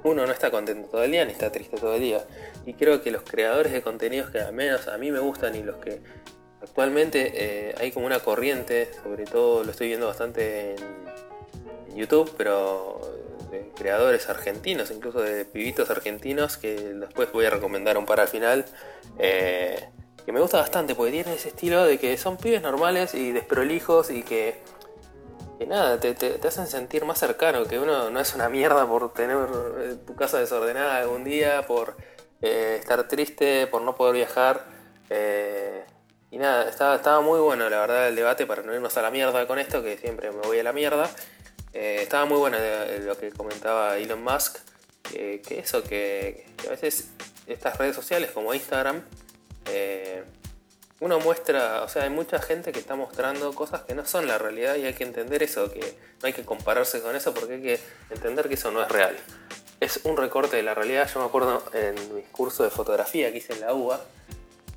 uno 0.04 0.26
no 0.26 0.34
está 0.34 0.52
contento 0.52 0.90
todo 0.90 1.04
el 1.04 1.12
día 1.12 1.26
ni 1.26 1.32
está 1.32 1.52
triste 1.52 1.78
todo 1.78 1.96
el 1.96 2.02
día. 2.02 2.26
Y 2.66 2.74
creo 2.74 3.02
que 3.02 3.12
los 3.12 3.24
creadores 3.24 3.72
de 3.72 3.82
contenidos 3.82 4.30
que 4.32 4.40
al 4.40 4.54
menos 4.54 4.88
a 4.88 4.98
mí 4.98 5.12
me 5.12 5.20
gustan 5.20 5.56
y 5.56 5.64
los 5.64 5.78
que 5.78 6.02
actualmente 6.62 7.32
eh, 7.36 7.76
hay 7.78 7.92
como 7.92 8.06
una 8.06 8.20
corriente, 8.20 8.90
sobre 9.02 9.26
todo 9.26 9.64
lo 9.64 9.72
estoy 9.72 9.88
viendo 9.88 10.08
bastante 10.08 10.76
en 10.76 11.96
YouTube, 11.96 12.34
pero 12.38 13.02
creadores 13.76 14.30
argentinos, 14.30 14.92
incluso 14.92 15.22
de 15.22 15.46
pibitos 15.46 15.90
argentinos, 15.90 16.58
que 16.58 16.76
después 16.76 17.32
voy 17.32 17.46
a 17.46 17.50
recomendar 17.50 17.98
un 17.98 18.06
par 18.06 18.20
al 18.20 18.28
final, 18.28 18.66
eh, 19.20 19.90
que 20.26 20.32
me 20.32 20.40
gusta 20.40 20.58
bastante, 20.58 20.96
porque 20.96 21.12
tiene 21.12 21.34
ese 21.34 21.50
estilo 21.50 21.86
de 21.86 21.98
que 21.98 22.18
son 22.18 22.38
pibes 22.38 22.62
normales 22.62 23.14
y 23.14 23.32
desprolijos 23.32 24.10
y 24.10 24.24
que, 24.24 24.62
que 25.60 25.66
nada, 25.66 26.00
te, 26.00 26.40
hacen 26.48 26.68
sentir 26.68 27.06
más 27.06 27.20
cercano, 27.20 27.66
que 27.66 27.80
uno 27.80 28.10
no 28.10 28.20
es 28.20 28.34
una 28.36 28.50
mierda 28.50 28.88
por 28.88 29.14
tener 29.14 29.38
eh, 29.80 29.96
tu 30.06 30.16
casa 30.16 30.40
desordenada 30.40 30.98
algún 30.98 31.24
día, 31.24 31.66
por 31.68 31.98
eh, 32.42 32.78
estar 32.80 33.08
triste, 33.08 33.68
por 33.68 33.82
no 33.82 33.96
poder 33.96 34.16
viajar. 34.16 34.66
y 36.32 36.38
nada, 36.38 36.68
estaba, 36.70 36.96
estaba 36.96 37.22
muy 37.22 37.40
bueno 37.40 37.70
la 37.70 37.80
verdad 37.80 38.08
el 38.08 38.16
debate 38.16 38.48
para 38.48 38.64
no 38.64 38.74
irnos 38.74 38.98
a 38.98 39.02
la 39.02 39.12
mierda 39.12 39.46
con 39.48 39.60
esto, 39.60 39.84
que 39.84 39.98
siempre 39.98 40.32
me 40.32 40.42
voy 40.42 40.60
a 40.60 40.64
la 40.64 40.74
mierda. 40.74 41.10
Eh, 41.74 42.00
estaba 42.02 42.26
muy 42.26 42.38
bueno 42.38 42.58
lo 43.02 43.18
que 43.18 43.32
comentaba 43.32 43.98
Elon 43.98 44.24
Musk, 44.24 44.58
que 45.12 45.42
eso, 45.50 45.84
que, 45.84 46.46
a 46.68 46.70
veces 46.70 47.10
estas 47.48 47.78
redes 47.78 47.96
sociales 47.96 48.32
como 48.32 48.54
Instagram, 48.54 49.02
eh, 49.66 50.24
uno 51.00 51.20
muestra, 51.20 51.84
o 51.84 51.90
sea, 51.90 52.04
hay 52.04 52.10
mucha 52.10 52.40
gente 52.40 52.72
que 52.72 52.80
está 52.80 52.96
mostrando 52.96 53.54
cosas 53.54 53.82
que 53.82 53.94
no 53.94 54.06
son 54.06 54.28
la 54.28 54.38
realidad 54.38 54.76
y 54.76 54.86
hay 54.86 54.94
que 54.94 55.04
entender 55.04 55.44
eso, 55.44 55.70
que 55.72 55.82
no 56.22 56.28
hay 56.28 56.34
que 56.34 56.44
compararse 56.44 57.02
con 57.02 57.16
eso 57.16 57.34
porque 57.34 57.56
hay 57.56 57.62
que 57.62 57.80
entender 58.10 58.48
que 58.48 58.54
eso 58.54 58.72
no 58.72 58.82
es 58.82 58.90
real. 58.90 59.18
Es 59.82 60.00
un 60.06 60.16
recorte 60.16 60.56
de 60.56 60.64
la 60.64 60.74
realidad, 60.74 61.10
yo 61.14 61.20
me 61.20 61.26
acuerdo 61.26 61.62
en 61.74 62.16
mi 62.16 62.22
curso 62.22 62.64
de 62.64 62.70
fotografía 62.70 63.32
que 63.32 63.40
hice 63.40 63.54
en 63.54 63.62
la 63.62 63.74
UBA, 63.74 64.00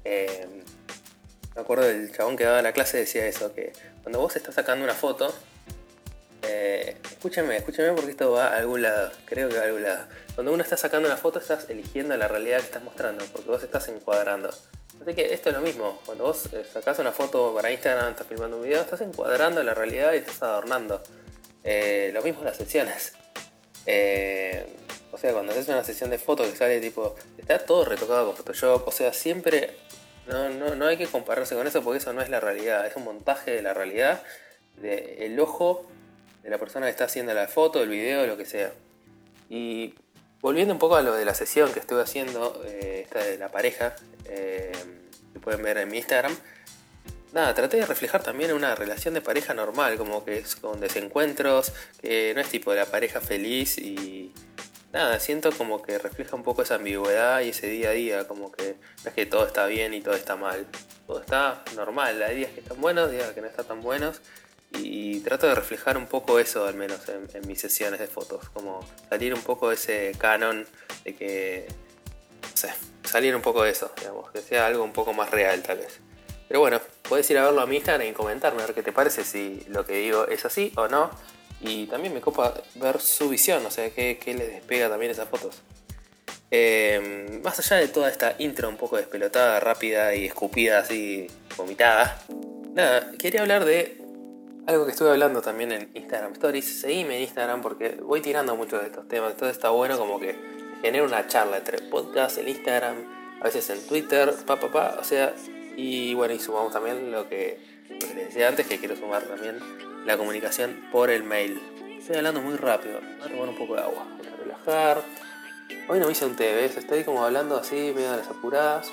eh, 0.05 0.49
me 1.55 1.61
acuerdo 1.61 1.85
del 1.85 2.11
chabón 2.13 2.37
que 2.37 2.45
daba 2.45 2.61
la 2.61 2.73
clase 2.73 2.99
decía 2.99 3.25
eso, 3.27 3.55
que 3.55 3.73
cuando 4.03 4.19
vos 4.19 4.35
estás 4.35 4.57
sacando 4.57 4.85
una 4.85 4.95
foto, 4.95 5.33
eh, 6.49 6.97
escúchame, 7.11 7.57
escúchame 7.57 7.93
porque 7.93 8.11
esto 8.11 8.33
va 8.33 8.49
a 8.49 8.59
algún 8.59 8.83
lado. 8.83 9.11
Creo 9.25 9.49
que 9.49 9.57
va 9.57 9.63
a 9.63 9.67
algún 9.67 9.83
lado. 9.83 10.07
Cuando 10.35 10.53
uno 10.53 10.63
está 10.63 10.77
sacando 10.77 11.09
una 11.09 11.17
foto, 11.17 11.39
estás 11.39 11.69
eligiendo 11.69 12.17
la 12.17 12.29
realidad 12.29 12.59
que 12.59 12.67
estás 12.67 12.83
mostrando, 12.83 13.25
porque 13.33 13.49
vos 13.49 13.63
estás 13.63 13.89
encuadrando. 13.89 14.51
Así 15.01 15.15
que 15.15 15.33
esto 15.33 15.51
es 15.51 15.55
lo 15.55 15.61
mismo. 15.61 16.01
Cuando 16.07 16.25
vos 16.25 16.49
eh, 16.53 16.65
sacás 16.71 16.99
una 16.99 17.13
foto 17.13 17.55
para 17.55 17.71
Instagram, 17.71 18.11
estás 18.11 18.27
filmando 18.27 18.57
un 18.57 18.65
video, 18.65 18.81
estás 18.81 19.01
encuadrando 19.01 19.63
la 19.63 19.75
realidad 19.75 20.13
y 20.15 20.19
estás 20.19 20.43
adornando. 20.43 21.03
Eh, 21.65 22.11
lo 22.15 22.23
mismo 22.23 22.45
las 22.45 22.57
sesiones. 22.57 23.15
o 25.13 25.19
sea, 25.19 25.33
cuando 25.33 25.53
haces 25.53 25.69
una 25.69 25.85
sesión 25.85 26.11
de 26.11 26.19
fotos 26.19 26.49
que 26.49 26.57
sale 26.57 26.81
tipo, 26.81 27.17
está 27.39 27.59
todo 27.59 27.85
retocado 27.85 28.27
con 28.27 28.37
Photoshop, 28.37 28.87
o 28.87 28.93
sea, 28.93 29.13
siempre 29.13 29.77
no, 30.27 30.51
no, 30.51 30.75
no 30.75 30.87
hay 30.87 30.97
que 30.97 31.07
compararse 31.07 31.55
con 31.55 31.67
eso 31.67 31.83
porque 31.83 31.99
eso 31.99 32.13
no 32.13 32.21
es 32.21 32.29
la 32.29 32.41
realidad, 32.41 32.87
es 32.87 32.97
un 32.97 33.05
montaje 33.05 33.53
de 33.53 33.63
la 33.63 33.75
realidad, 33.75 34.23
de 34.77 35.27
el 35.27 35.39
ojo 35.41 35.87
de 36.47 36.51
la 36.53 36.59
persona 36.59 36.87
que 36.87 36.91
está 36.91 37.07
haciendo 37.07 37.35
la 37.35 37.49
foto, 37.49 37.83
el 37.83 37.89
video, 37.89 38.25
lo 38.25 38.37
que 38.37 38.45
sea. 38.47 38.73
Y 39.51 39.95
volviendo 40.41 40.73
un 40.73 40.79
poco 40.79 40.95
a 40.95 41.03
lo 41.03 41.13
de 41.13 41.25
la 41.25 41.35
sesión 41.35 41.73
que 41.73 41.81
estuve 41.81 42.03
haciendo, 42.03 42.63
eh, 42.65 43.01
esta 43.05 43.19
de 43.19 43.37
la 43.37 43.49
pareja, 43.49 43.97
eh, 44.27 44.71
que 45.33 45.41
pueden 45.41 45.61
ver 45.65 45.79
en 45.79 45.89
mi 45.89 45.97
Instagram, 45.97 46.37
nada, 47.33 47.53
traté 47.53 47.79
de 47.79 47.87
reflejar 47.87 48.23
también 48.23 48.53
una 48.53 48.77
relación 48.77 49.13
de 49.13 49.23
pareja 49.23 49.55
normal, 49.55 49.97
como 49.97 50.25
que 50.25 50.39
es 50.39 50.55
con 50.55 50.79
desencuentros, 50.79 51.73
que 52.01 52.33
no 52.37 52.41
es 52.41 52.49
tipo 52.49 52.71
de 52.71 52.77
la 52.77 52.87
pareja 52.87 53.21
feliz 53.21 53.79
y 53.79 54.33
nada, 54.93 55.19
siento 55.19 55.51
como 55.51 55.83
que 55.83 55.99
refleja 55.99 56.37
un 56.37 56.45
poco 56.45 56.63
esa 56.63 56.77
ambigüedad 56.77 57.41
y 57.41 57.49
ese 57.49 57.67
día 57.67 57.89
a 57.89 57.93
día, 57.93 58.29
como 58.29 58.53
que 58.53 58.77
no 59.03 59.09
es 59.11 59.15
que 59.17 59.27
todo 59.27 59.45
está 59.45 59.67
bien 59.67 59.95
y 59.95 60.01
todo 60.01 60.15
está 60.15 60.37
mal, 60.37 60.65
todo 61.09 61.21
está 61.21 61.65
normal, 61.75 62.23
hay 62.23 62.37
días 62.37 62.53
que 62.53 62.61
están 62.61 62.81
buenos, 62.81 63.11
días 63.11 63.33
que 63.33 63.41
no 63.41 63.49
están 63.49 63.67
tan 63.67 63.81
buenos 63.81 64.21
y 64.73 65.21
trato 65.21 65.47
de 65.47 65.55
reflejar 65.55 65.97
un 65.97 66.07
poco 66.07 66.39
eso 66.39 66.67
al 66.67 66.75
menos 66.75 67.01
en, 67.09 67.47
mis 67.47 67.61
sesiones 67.61 68.01
de 68.01 68.07
fotos, 68.07 68.49
como 68.51 68.87
salir 69.09 69.35
un 69.35 69.43
poco 69.43 69.69
de 69.69 69.75
ese 69.77 70.13
canon 70.19 70.67
de 71.05 71.15
que, 71.15 71.67
no 72.43 72.57
sé, 72.57 72.71
salir 73.05 73.35
un 73.35 73.43
poco 73.43 73.63
de 73.63 73.71
eso, 73.71 73.91
digamos, 73.99 74.31
que 74.31 74.41
sea 74.41 74.67
algo 74.67 74.83
un 74.85 74.93
poco 74.93 75.13
más 75.13 75.31
real 75.31 75.63
tal 75.63 75.79
vez. 75.79 76.01
Pero 76.49 76.61
bueno, 76.61 76.81
puedes 77.09 77.29
ir 77.31 77.39
a 77.39 77.45
verlo 77.45 77.61
a 77.61 77.67
mi 77.67 77.77
Instagram 77.77 78.09
y 78.09 78.13
comentarme 78.13 78.63
a 78.63 78.67
ver 78.67 78.75
qué 78.75 78.83
te 78.83 78.93
parece, 78.93 79.25
si 79.25 79.65
lo 79.69 79.85
que 79.85 79.95
digo 79.95 80.27
es 80.29 80.45
así 80.45 80.73
o 80.77 80.89
no. 80.89 81.11
Y 81.61 81.87
también 81.87 82.13
me 82.13 82.21
copa 82.21 82.55
ver 82.75 83.01
su 83.01 83.29
visión, 83.29 83.65
o 83.65 83.71
sea, 83.71 83.91
qué, 83.91 84.19
qué 84.23 84.35
les 84.35 84.49
despega 84.49 84.89
también 84.89 85.11
esas 85.11 85.29
fotos. 85.29 85.63
Eh, 86.51 87.41
más 87.43 87.59
allá 87.59 87.77
de 87.77 87.89
toda 87.89 88.09
esta 88.09 88.37
intro 88.39 88.69
un 88.69 88.77
poco 88.77 88.97
despelotada, 88.97 89.59
rápida 89.59 90.15
y 90.15 90.27
escupida 90.27 90.79
así, 90.79 91.27
vomitada, 91.57 92.23
nada, 92.73 93.11
quería 93.19 93.41
hablar 93.41 93.65
de 93.65 94.06
algo 94.67 94.85
que 94.85 94.91
estuve 94.91 95.11
hablando 95.11 95.41
también 95.43 95.73
en 95.73 95.91
Instagram 95.95 96.33
Stories, 96.33 96.81
seguime 96.81 97.17
en 97.17 97.23
Instagram 97.23 97.63
porque 97.63 97.91
voy 98.03 98.21
tirando 98.21 98.57
mucho 98.57 98.79
de 98.79 98.87
estos 98.87 99.07
temas, 99.07 99.33
entonces 99.33 99.57
está 99.57 99.71
bueno 99.71 99.97
como 99.99 100.19
que 100.19 100.37
genera 100.83 101.05
una 101.05 101.27
charla 101.27 101.59
entre 101.59 101.79
podcast, 101.83 102.39
en 102.39 102.49
Instagram, 102.49 102.97
a 103.41 103.45
veces 103.45 103.71
en 103.71 103.87
Twitter, 103.87 104.35
pa 104.45 104.59
pa 104.59 104.69
pa, 104.69 104.97
o 105.01 105.05
sea, 105.05 105.35
y 105.77 106.15
bueno, 106.15 106.35
y 106.35 106.39
sumamos 106.39 106.73
también 106.73 107.13
lo 107.13 107.29
que 107.29 107.61
lo 107.89 107.99
que 107.99 108.15
les 108.15 108.27
decía 108.27 108.49
antes, 108.49 108.67
que 108.67 108.79
quiero 108.79 108.97
sumar 108.97 109.23
también 109.23 109.59
la 110.05 110.17
comunicación 110.17 110.89
por 110.91 111.11
el 111.11 111.23
mail. 111.23 111.61
Estoy 111.99 112.17
hablando 112.17 112.41
muy 112.41 112.57
rápido, 112.57 113.01
voy 113.01 113.29
a 113.29 113.31
tomar 113.31 113.49
un 113.49 113.57
poco 113.57 113.75
de 113.75 113.83
agua, 113.83 114.07
voy 114.19 114.27
a 114.27 114.37
relajar. 114.37 115.03
Hoy 115.89 116.01
no 116.01 116.07
me 116.07 116.13
hice 116.13 116.25
un 116.25 116.37
¿ves? 116.37 116.77
Estoy 116.77 117.05
como 117.05 117.25
hablando 117.25 117.57
así, 117.57 117.93
medio 117.95 118.11
de 118.11 118.17
las 118.19 118.29
apuradas. 118.29 118.91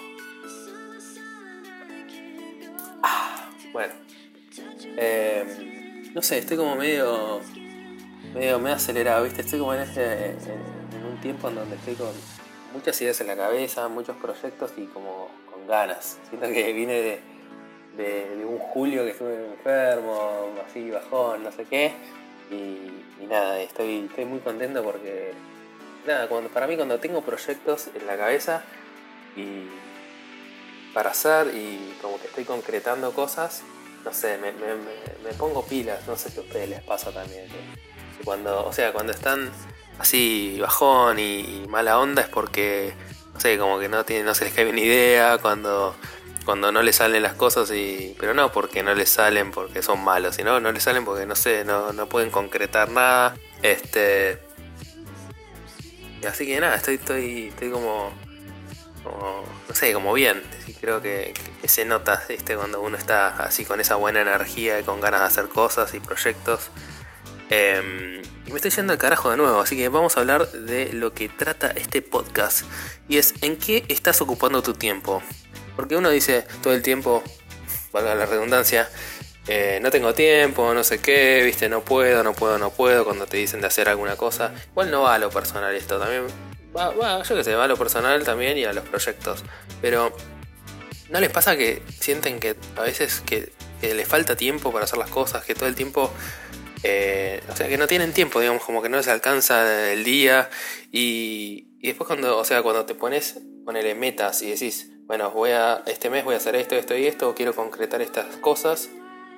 Ah, 3.02 3.50
bueno. 3.72 4.03
Eh, 4.98 6.12
no 6.14 6.22
sé, 6.22 6.38
estoy 6.38 6.58
como 6.58 6.76
medio, 6.76 7.42
medio, 8.34 8.60
medio 8.60 8.76
acelerado, 8.76 9.24
¿viste? 9.24 9.42
Estoy 9.42 9.60
como 9.60 9.74
en, 9.74 9.82
ese, 9.82 10.32
en 10.32 11.06
un 11.12 11.20
tiempo 11.22 11.50
en 11.50 11.56
donde 11.56 11.76
estoy 11.76 11.96
con 11.96 12.12
muchas 12.74 13.00
ideas 13.02 13.20
en 13.22 13.28
la 13.28 13.36
cabeza, 13.36 13.88
muchos 13.88 14.18
proyectos 14.18 14.72
y 14.78 14.86
como 14.86 15.30
con 15.52 15.68
ganas. 15.68 16.20
Siento 16.30 16.48
que 16.48 16.74
vine 16.74 17.20
de, 17.98 18.46
un 18.46 18.60
julio 18.60 19.04
que 19.06 19.12
estuve 19.12 19.46
enfermo, 19.46 20.50
así 20.68 20.92
bajón, 20.92 21.44
no 21.44 21.52
sé 21.52 21.66
qué. 21.66 21.94
Y, 22.52 23.26
nada, 23.26 23.60
estoy, 23.62 24.06
estoy 24.10 24.26
muy 24.26 24.40
contento 24.40 24.84
porque, 24.84 25.32
nada, 26.06 26.28
cuando, 26.28 26.50
para 26.50 26.68
mí 26.68 26.76
cuando 26.76 27.00
tengo 27.00 27.22
proyectos 27.22 27.90
en 27.96 28.06
la 28.06 28.18
cabeza 28.18 28.64
y 29.36 29.64
para 30.94 31.12
hacer 31.12 31.56
y 31.56 31.98
como 32.02 32.20
que 32.20 32.28
estoy 32.28 32.44
concretando 32.44 33.12
cosas, 33.14 33.64
no 34.04 34.14
sé, 34.14 34.38
me, 34.38 35.34
pongo 35.34 35.66
pilas, 35.66 36.06
no 36.08 36.16
sé 36.16 36.30
si 36.30 36.40
a 36.40 36.42
ustedes 36.42 36.70
les 36.70 36.82
pasa 36.82 37.12
también. 37.12 37.46
cuando, 38.24 38.66
o 38.66 38.74
sea, 38.74 38.92
cuando 38.92 39.12
están 39.12 39.52
así 40.00 40.58
bajón 40.60 41.20
y, 41.20 41.66
mala 41.70 42.00
onda 42.00 42.24
es 42.24 42.30
porque, 42.30 42.94
no 43.34 43.40
sé, 43.40 43.58
como 43.58 43.80
que 43.80 43.90
no, 43.90 44.04
tiene, 44.04 44.24
no 44.24 44.36
se 44.36 44.46
les 44.46 44.54
cae 44.54 44.66
bien 44.66 44.80
idea, 44.80 45.38
cuando, 45.38 45.96
cuando 46.46 46.72
no 46.72 46.82
les 46.82 46.98
salen 46.98 47.24
las 47.24 47.34
cosas, 47.34 47.72
y, 47.72 48.16
pero 48.20 48.34
no 48.34 48.52
porque 48.52 48.84
no 48.84 48.94
les 48.94 49.10
salen 49.10 49.52
porque 49.52 49.82
son 49.82 50.04
malos, 50.04 50.36
sino 50.36 50.60
no 50.60 50.72
les 50.72 50.84
salen 50.84 51.06
porque, 51.06 51.26
no 51.26 51.36
sé, 51.36 51.64
no, 51.64 51.94
no 51.94 52.08
pueden 52.08 52.30
concretar 52.32 52.90
nada. 52.90 53.36
Este... 53.62 54.40
Así 56.28 56.46
que 56.46 56.58
nada, 56.60 56.76
estoy, 56.76 56.96
estoy, 56.96 57.48
estoy 57.50 57.70
como, 57.70 58.12
como, 59.04 59.44
no 59.68 59.76
sé, 59.76 59.92
como 59.92 60.14
bien. 60.14 60.42
Creo 60.84 61.02
que, 61.02 61.34
se 61.66 61.86
nota 61.86 62.22
¿viste? 62.28 62.58
cuando 62.58 62.82
uno 62.82 62.98
está 62.98 63.30
así 63.38 63.64
con 63.64 63.80
esa 63.80 63.96
buena 63.96 64.20
energía 64.20 64.82
y 64.82 64.84
con 64.84 65.00
ganas 65.00 65.22
de 65.22 65.28
hacer 65.28 65.48
cosas 65.48 65.94
y 65.94 66.02
proyectos. 66.02 66.72
Em, 67.50 68.22
y 68.46 68.50
me 68.50 68.58
estoy 68.58 68.70
yendo 68.70 68.92
al 68.92 69.00
carajo 69.00 69.32
de 69.32 69.38
nuevo, 69.38 69.62
así 69.62 69.78
que 69.78 69.88
vamos 69.88 70.18
a 70.18 70.20
hablar 70.20 70.52
de 70.52 70.92
lo 70.92 71.14
que 71.14 71.30
trata 71.30 71.68
este 71.68 72.02
podcast. 72.02 72.66
Y 73.08 73.18
es 73.18 73.34
en 73.40 73.56
qué 73.56 73.86
estás 73.88 74.20
ocupando 74.20 74.62
tu 74.62 74.74
tiempo. 74.74 75.24
Porque 75.78 75.96
uno 75.96 76.10
dice 76.10 76.46
todo 76.62 76.74
el 76.74 76.82
tiempo, 76.82 77.24
valga 77.94 78.14
la 78.14 78.26
redundancia, 78.26 78.90
eh, 79.48 79.80
no 79.82 79.90
tengo 79.90 80.14
tiempo, 80.14 80.74
no 80.74 80.84
sé 80.84 81.00
qué, 81.00 81.44
viste, 81.46 81.70
no 81.70 81.80
puedo, 81.80 82.26
no 82.26 82.34
puedo, 82.34 82.58
no 82.58 82.72
puedo, 82.72 83.06
cuando 83.06 83.26
te 83.26 83.38
dicen 83.38 83.62
de 83.62 83.68
hacer 83.68 83.88
alguna 83.88 84.18
cosa. 84.18 84.52
Igual 84.72 84.92
no 84.92 85.04
va 85.04 85.16
a 85.16 85.18
lo 85.18 85.30
personal 85.30 85.74
esto, 85.74 85.98
también 85.98 86.28
va, 86.76 86.90
va 86.90 87.24
yo 87.24 87.36
que 87.36 87.44
sé, 87.46 87.56
va 87.56 87.64
a 87.64 87.68
lo 87.70 87.78
personal 87.78 88.22
también 88.26 88.58
y 88.58 88.66
a 88.66 88.74
los 88.74 88.84
proyectos. 88.84 89.46
Pero, 89.82 90.14
¿no 91.14 91.20
les 91.20 91.30
pasa 91.30 91.56
que 91.56 91.84
sienten 92.00 92.40
que 92.40 92.56
a 92.76 92.82
veces 92.82 93.22
que, 93.22 93.52
les 93.82 94.08
falta 94.08 94.36
tiempo 94.36 94.72
para 94.72 94.86
hacer 94.86 94.98
las 94.98 95.10
cosas, 95.10 95.44
que 95.46 95.54
todo 95.54 95.68
el 95.68 95.76
tiempo 95.76 96.10
eh, 96.84 97.42
o 97.50 97.56
sea, 97.56 97.68
que 97.68 97.78
no 97.78 97.86
tienen 97.86 98.14
tiempo, 98.14 98.40
digamos, 98.40 98.64
como 98.64 98.82
que 98.82 98.90
no 98.90 98.98
les 98.98 99.08
alcanza 99.08 99.92
el 99.92 100.04
día. 100.04 100.50
Y, 100.92 101.78
después 101.82 102.08
cuando, 102.08 102.38
o 102.38 102.46
sea, 102.46 102.62
cuando 102.64 102.86
te 102.86 102.96
pones, 102.96 103.40
ponele 103.66 103.94
metas 103.94 104.42
y 104.42 104.50
decís, 104.50 104.92
bueno, 105.06 105.32
voy 105.32 105.52
a, 105.52 105.84
este 105.86 106.10
mes 106.10 106.26
voy 106.26 106.34
a 106.34 106.38
hacer 106.38 106.56
esto, 106.56 106.76
esto 106.76 106.98
y 106.98 107.06
esto, 107.06 107.36
quiero 107.36 107.54
concretar 107.54 108.02
estas 108.02 108.38
cosas, 108.38 108.90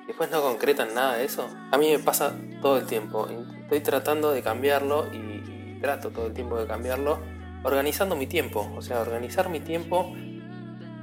y 0.04 0.06
después 0.06 0.30
no 0.30 0.40
concretan 0.40 0.94
nada 0.94 1.18
de 1.18 1.24
eso. 1.24 1.48
A 1.72 1.78
mí 1.78 1.90
me 1.90 1.98
pasa 1.98 2.34
todo 2.62 2.78
el 2.78 2.86
tiempo. 2.86 3.28
Estoy 3.62 3.80
tratando 3.80 4.32
de 4.32 4.42
cambiarlo 4.42 5.08
y, 5.12 5.78
trato 5.80 6.10
todo 6.10 6.28
el 6.28 6.32
tiempo 6.32 6.58
de 6.58 6.66
cambiarlo, 6.66 7.20
organizando 7.62 8.16
mi 8.16 8.26
tiempo. 8.26 8.72
O 8.76 8.82
sea, 8.82 9.00
organizar 9.00 9.50
mi 9.50 9.60
tiempo 9.60 10.14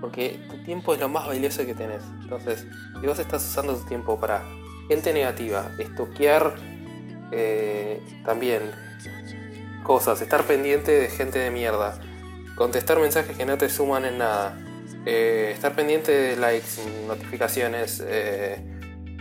porque 0.03 0.37
tu 0.51 0.57
tiempo 0.63 0.93
es 0.93 0.99
lo 0.99 1.07
más 1.07 1.25
valioso 1.25 1.65
que 1.65 1.73
tenés. 1.73 2.03
Entonces, 2.21 2.67
si 2.99 3.07
vos 3.07 3.17
estás 3.17 3.41
usando 3.47 3.73
tu 3.73 3.85
tiempo 3.87 4.19
para 4.19 4.43
Gente 4.87 5.13
negativa, 5.13 5.71
estoquear 5.79 6.55
eh, 7.31 8.01
también 8.25 8.71
cosas, 9.83 10.21
estar 10.21 10.43
pendiente 10.43 10.91
de 10.91 11.09
gente 11.09 11.39
de 11.39 11.51
mierda, 11.51 11.99
contestar 12.55 12.99
mensajes 12.99 13.37
que 13.37 13.45
no 13.45 13.57
te 13.57 13.69
suman 13.69 14.03
en 14.03 14.17
nada, 14.17 14.59
eh, 15.05 15.51
estar 15.53 15.73
pendiente 15.73 16.11
de 16.11 16.35
likes, 16.35 16.81
notificaciones, 17.07 18.03
eh, 18.05 18.61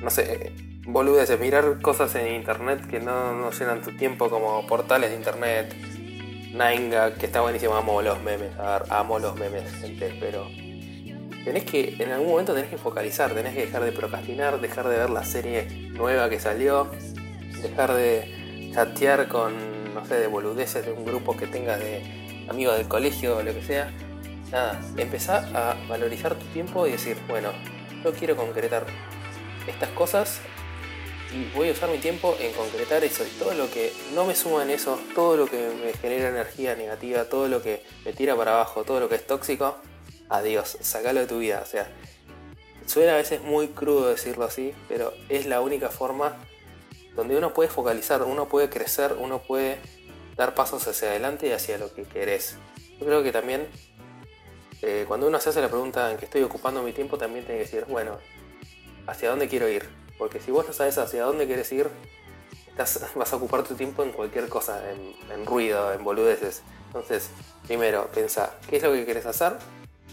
no 0.03 0.11
sé, 0.11 0.53
boludeces, 0.85 1.39
mirar 1.39 1.81
cosas 1.81 2.13
en 2.17 2.35
internet 2.35 2.85
que 2.89 2.99
no, 2.99 3.33
no 3.35 3.53
llenan 3.53 3.83
tu 3.83 3.97
tiempo 3.97 4.29
como 4.31 4.67
portales 4.67 5.11
de 5.11 5.17
internet, 5.17 5.75
Nainga, 6.53 7.15
que 7.15 7.27
está 7.27 7.41
buenísimo, 7.41 7.77
amo 7.77 8.03
los 8.03 8.21
memes, 8.21 8.51
amo 8.91 9.21
los 9.21 9.37
memes, 9.37 9.73
gente, 9.77 10.15
pero 10.21 10.49
tenés 11.45 11.65
que, 11.65 11.97
en 11.99 12.13
algún 12.13 12.29
momento 12.29 12.55
tenés 12.55 12.71
que 12.71 12.79
focalizar, 12.79 13.35
tenés 13.35 13.55
que 13.55 13.67
dejar 13.67 13.85
de 13.85 13.93
procrastinar, 13.93 14.61
dejar 14.61 14.89
de 14.89 14.97
ver 14.97 15.11
la 15.11 15.25
serie 15.25 15.67
nueva 15.91 16.29
que 16.31 16.41
salió, 16.41 16.91
dejar 17.61 17.95
de 17.95 18.71
chatear 18.75 19.29
con, 19.29 19.95
no 19.95 20.05
sé, 20.05 20.15
de 20.17 20.27
boludeces 20.27 20.85
de 20.85 20.93
un 20.93 21.05
grupo 21.05 21.37
que 21.37 21.47
tengas 21.47 21.79
de 21.81 22.03
amigos 22.49 22.77
del 22.77 22.89
colegio 22.89 23.39
o 23.39 23.43
lo 23.43 23.53
que 23.53 23.63
sea. 23.63 23.93
Nada, 24.51 24.81
empezá 24.97 25.49
a 25.55 25.77
valorizar 25.89 26.35
tu 26.35 26.45
tiempo 26.47 26.87
y 26.87 26.93
decir, 26.93 27.17
bueno, 27.29 27.51
yo 28.05 28.13
quiero 28.13 28.37
concretar 28.37 28.85
estas 29.67 29.89
cosas 29.91 30.41
y 31.33 31.57
voy 31.57 31.71
a 31.71 31.73
usar 31.73 31.89
mi 31.89 31.99
tiempo 31.99 32.37
en 32.39 32.53
concretar 32.53 33.03
eso. 33.05 33.25
Y 33.25 33.31
todo 33.39 33.55
lo 33.55 33.71
que 33.71 33.93
no 34.15 34.27
me 34.27 34.35
suma 34.35 34.63
en 34.63 34.71
eso, 34.71 34.99
todo 35.15 35.37
lo 35.37 35.47
que 35.47 35.71
me 35.83 35.93
genera 35.95 36.29
energía 36.29 36.77
negativa, 36.77 37.25
todo 37.25 37.49
lo 37.49 37.63
que 37.63 37.83
me 38.05 38.13
tira 38.13 38.37
para 38.37 38.53
abajo, 38.53 38.85
todo 38.85 39.01
lo 39.01 39.09
que 39.09 39.15
es 39.15 39.27
tóxico, 39.27 39.79
adiós, 40.33 40.79
sacalo 40.81 41.21
de 41.21 41.27
tu 41.27 41.39
vida. 41.39 41.61
O 41.63 41.67
sea, 41.67 41.87
suena 42.87 43.15
a 43.15 43.17
veces 43.17 43.43
muy 43.43 43.69
crudo 43.69 44.09
decirlo 44.09 44.45
así, 44.45 44.75
pero 44.89 45.13
es 45.29 45.47
la 45.47 45.61
única 45.61 45.91
forma 45.91 46.37
donde 47.15 47.37
uno 47.37 47.53
puede 47.53 47.69
focalizar, 47.69 48.23
uno 48.23 48.49
puede 48.49 48.71
crecer, 48.71 49.15
uno 49.19 49.43
puede 49.43 49.79
dar 50.37 50.55
pasos 50.55 50.89
hacia 50.89 51.11
adelante 51.11 51.49
y 51.49 51.53
hacia 51.53 51.77
lo 51.79 51.93
que 51.95 52.05
querés. 52.05 52.57
Yo 52.99 53.07
creo 53.07 53.23
que 53.23 53.31
también 53.33 53.69
eh, 54.81 55.05
cuando 55.07 55.27
uno 55.27 55.39
se 55.39 55.51
hace 55.51 55.61
la 55.61 55.69
pregunta 55.69 56.11
en 56.11 56.17
que 56.17 56.25
estoy 56.25 56.43
ocupando 56.43 56.83
mi 56.83 56.93
tiempo, 56.93 57.19
también 57.19 57.45
tiene 57.45 57.61
que 57.61 57.67
decir, 57.67 57.85
bueno, 57.89 58.19
¿hacia 59.07 59.29
dónde 59.29 59.49
quiero 59.49 59.69
ir? 59.69 59.89
Porque 60.19 60.41
si 60.41 60.51
vos 60.51 60.67
no 60.67 60.73
sabes 60.73 60.97
hacia 60.97 61.25
dónde 61.25 61.47
quieres 61.47 61.71
ir, 61.73 61.91
estás, 62.69 63.07
vas 63.15 63.33
a 63.33 63.37
ocupar 63.37 63.65
tu 63.65 63.75
tiempo 63.75 64.03
en 64.03 64.13
cualquier 64.13 64.49
cosa, 64.49 64.83
en, 64.91 65.45
ruido, 65.45 65.93
en 65.93 66.03
boludeces. 66.03 66.63
Entonces, 66.87 67.29
primero, 67.67 68.09
piensa, 68.15 68.55
¿qué 68.69 68.77
es 68.79 68.83
lo 68.83 68.93
que 68.93 69.05
quieres 69.05 69.27
hacer? 69.27 69.53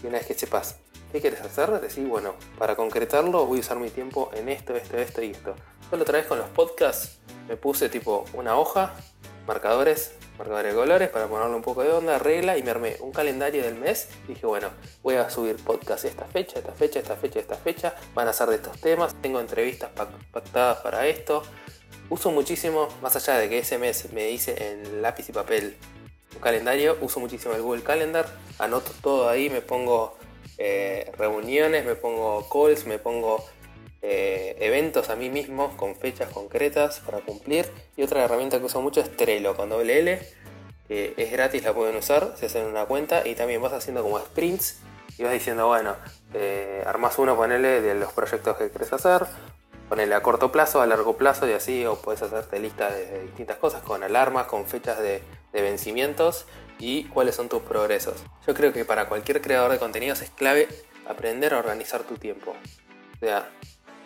Y 0.02 0.06
una 0.06 0.18
vez 0.18 0.26
que 0.26 0.34
sepas 0.34 0.76
qué 1.12 1.20
quieres 1.20 1.40
hacer, 1.40 1.70
decir, 1.80 2.06
bueno, 2.06 2.34
para 2.58 2.76
concretarlo 2.76 3.46
voy 3.46 3.58
a 3.58 3.60
usar 3.60 3.78
mi 3.78 3.90
tiempo 3.90 4.30
en 4.34 4.48
esto, 4.48 4.74
esto, 4.76 4.96
esto 4.98 5.22
y 5.22 5.30
esto. 5.30 5.54
Yo 5.90 5.96
la 5.96 6.02
otra 6.02 6.18
vez 6.18 6.26
con 6.26 6.38
los 6.38 6.48
podcasts 6.48 7.18
me 7.48 7.56
puse 7.56 7.88
tipo 7.88 8.24
una 8.34 8.56
hoja, 8.56 8.94
marcadores, 9.46 10.12
marcadores 10.38 10.72
de 10.72 10.78
colores 10.78 11.08
para 11.08 11.26
ponerle 11.26 11.56
un 11.56 11.62
poco 11.62 11.82
de 11.82 11.90
onda, 11.90 12.18
regla 12.18 12.56
y 12.56 12.62
me 12.62 12.70
armé 12.70 12.96
un 13.00 13.12
calendario 13.12 13.62
del 13.62 13.74
mes 13.74 14.08
dije, 14.28 14.46
bueno, 14.46 14.70
voy 15.02 15.16
a 15.16 15.28
subir 15.28 15.56
podcast 15.56 16.04
esta 16.04 16.24
fecha, 16.26 16.58
esta 16.58 16.72
fecha, 16.72 17.00
esta 17.00 17.16
fecha, 17.16 17.40
esta 17.40 17.56
fecha, 17.56 17.94
van 18.14 18.28
a 18.28 18.32
ser 18.32 18.48
de 18.48 18.56
estos 18.56 18.80
temas, 18.80 19.14
tengo 19.20 19.40
entrevistas 19.40 19.90
pactadas 20.30 20.78
para 20.78 21.06
esto. 21.06 21.42
Uso 22.08 22.30
muchísimo, 22.30 22.88
más 23.02 23.14
allá 23.16 23.38
de 23.38 23.48
que 23.48 23.58
ese 23.58 23.78
mes 23.78 24.12
me 24.12 24.30
hice 24.30 24.70
en 24.70 25.02
lápiz 25.02 25.28
y 25.28 25.32
papel 25.32 25.76
calendario, 26.40 26.96
uso 27.00 27.20
muchísimo 27.20 27.54
el 27.54 27.62
Google 27.62 27.82
Calendar, 27.82 28.26
anoto 28.58 28.92
todo 29.02 29.28
ahí, 29.28 29.50
me 29.50 29.60
pongo 29.60 30.16
eh, 30.58 31.10
reuniones, 31.16 31.84
me 31.84 31.94
pongo 31.94 32.48
calls, 32.48 32.86
me 32.86 32.98
pongo 32.98 33.44
eh, 34.02 34.56
eventos 34.60 35.10
a 35.10 35.16
mí 35.16 35.28
mismo 35.30 35.76
con 35.76 35.94
fechas 35.94 36.30
concretas 36.30 37.00
para 37.00 37.20
cumplir. 37.20 37.66
Y 37.96 38.02
otra 38.02 38.24
herramienta 38.24 38.58
que 38.58 38.64
uso 38.64 38.80
mucho 38.80 39.00
es 39.00 39.16
Trello 39.16 39.56
con 39.56 39.70
doble 39.70 39.98
L, 39.98 40.20
que 40.88 41.14
es 41.16 41.30
gratis, 41.30 41.62
la 41.64 41.72
pueden 41.72 41.96
usar, 41.96 42.34
se 42.36 42.46
hacen 42.46 42.66
una 42.66 42.86
cuenta 42.86 43.26
y 43.26 43.34
también 43.34 43.62
vas 43.62 43.72
haciendo 43.72 44.02
como 44.02 44.18
sprints 44.18 44.80
y 45.18 45.22
vas 45.22 45.32
diciendo, 45.32 45.66
bueno, 45.66 45.96
eh, 46.34 46.82
armas 46.86 47.18
uno, 47.18 47.36
ponele 47.36 47.80
de 47.80 47.94
los 47.94 48.12
proyectos 48.12 48.56
que 48.56 48.70
querés 48.70 48.92
hacer, 48.92 49.26
ponele 49.88 50.14
a 50.14 50.22
corto 50.22 50.50
plazo, 50.50 50.80
a 50.80 50.86
largo 50.86 51.16
plazo 51.16 51.48
y 51.48 51.52
así, 51.52 51.84
o 51.84 51.96
puedes 51.96 52.22
hacerte 52.22 52.58
lista 52.58 52.90
de 52.90 53.22
distintas 53.22 53.58
cosas 53.58 53.82
con 53.82 54.02
alarmas, 54.02 54.46
con 54.46 54.66
fechas 54.66 54.98
de 54.98 55.22
de 55.52 55.62
vencimientos 55.62 56.46
y 56.78 57.04
cuáles 57.04 57.34
son 57.34 57.48
tus 57.48 57.62
progresos. 57.62 58.22
Yo 58.46 58.54
creo 58.54 58.72
que 58.72 58.84
para 58.84 59.08
cualquier 59.08 59.40
creador 59.40 59.70
de 59.70 59.78
contenidos 59.78 60.22
es 60.22 60.30
clave 60.30 60.68
aprender 61.06 61.54
a 61.54 61.58
organizar 61.58 62.02
tu 62.04 62.16
tiempo. 62.16 62.54
O 63.16 63.18
sea, 63.18 63.48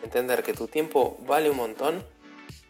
entender 0.03 0.43
que 0.43 0.53
tu 0.53 0.67
tiempo 0.67 1.17
vale 1.27 1.51
un 1.51 1.57
montón 1.57 2.05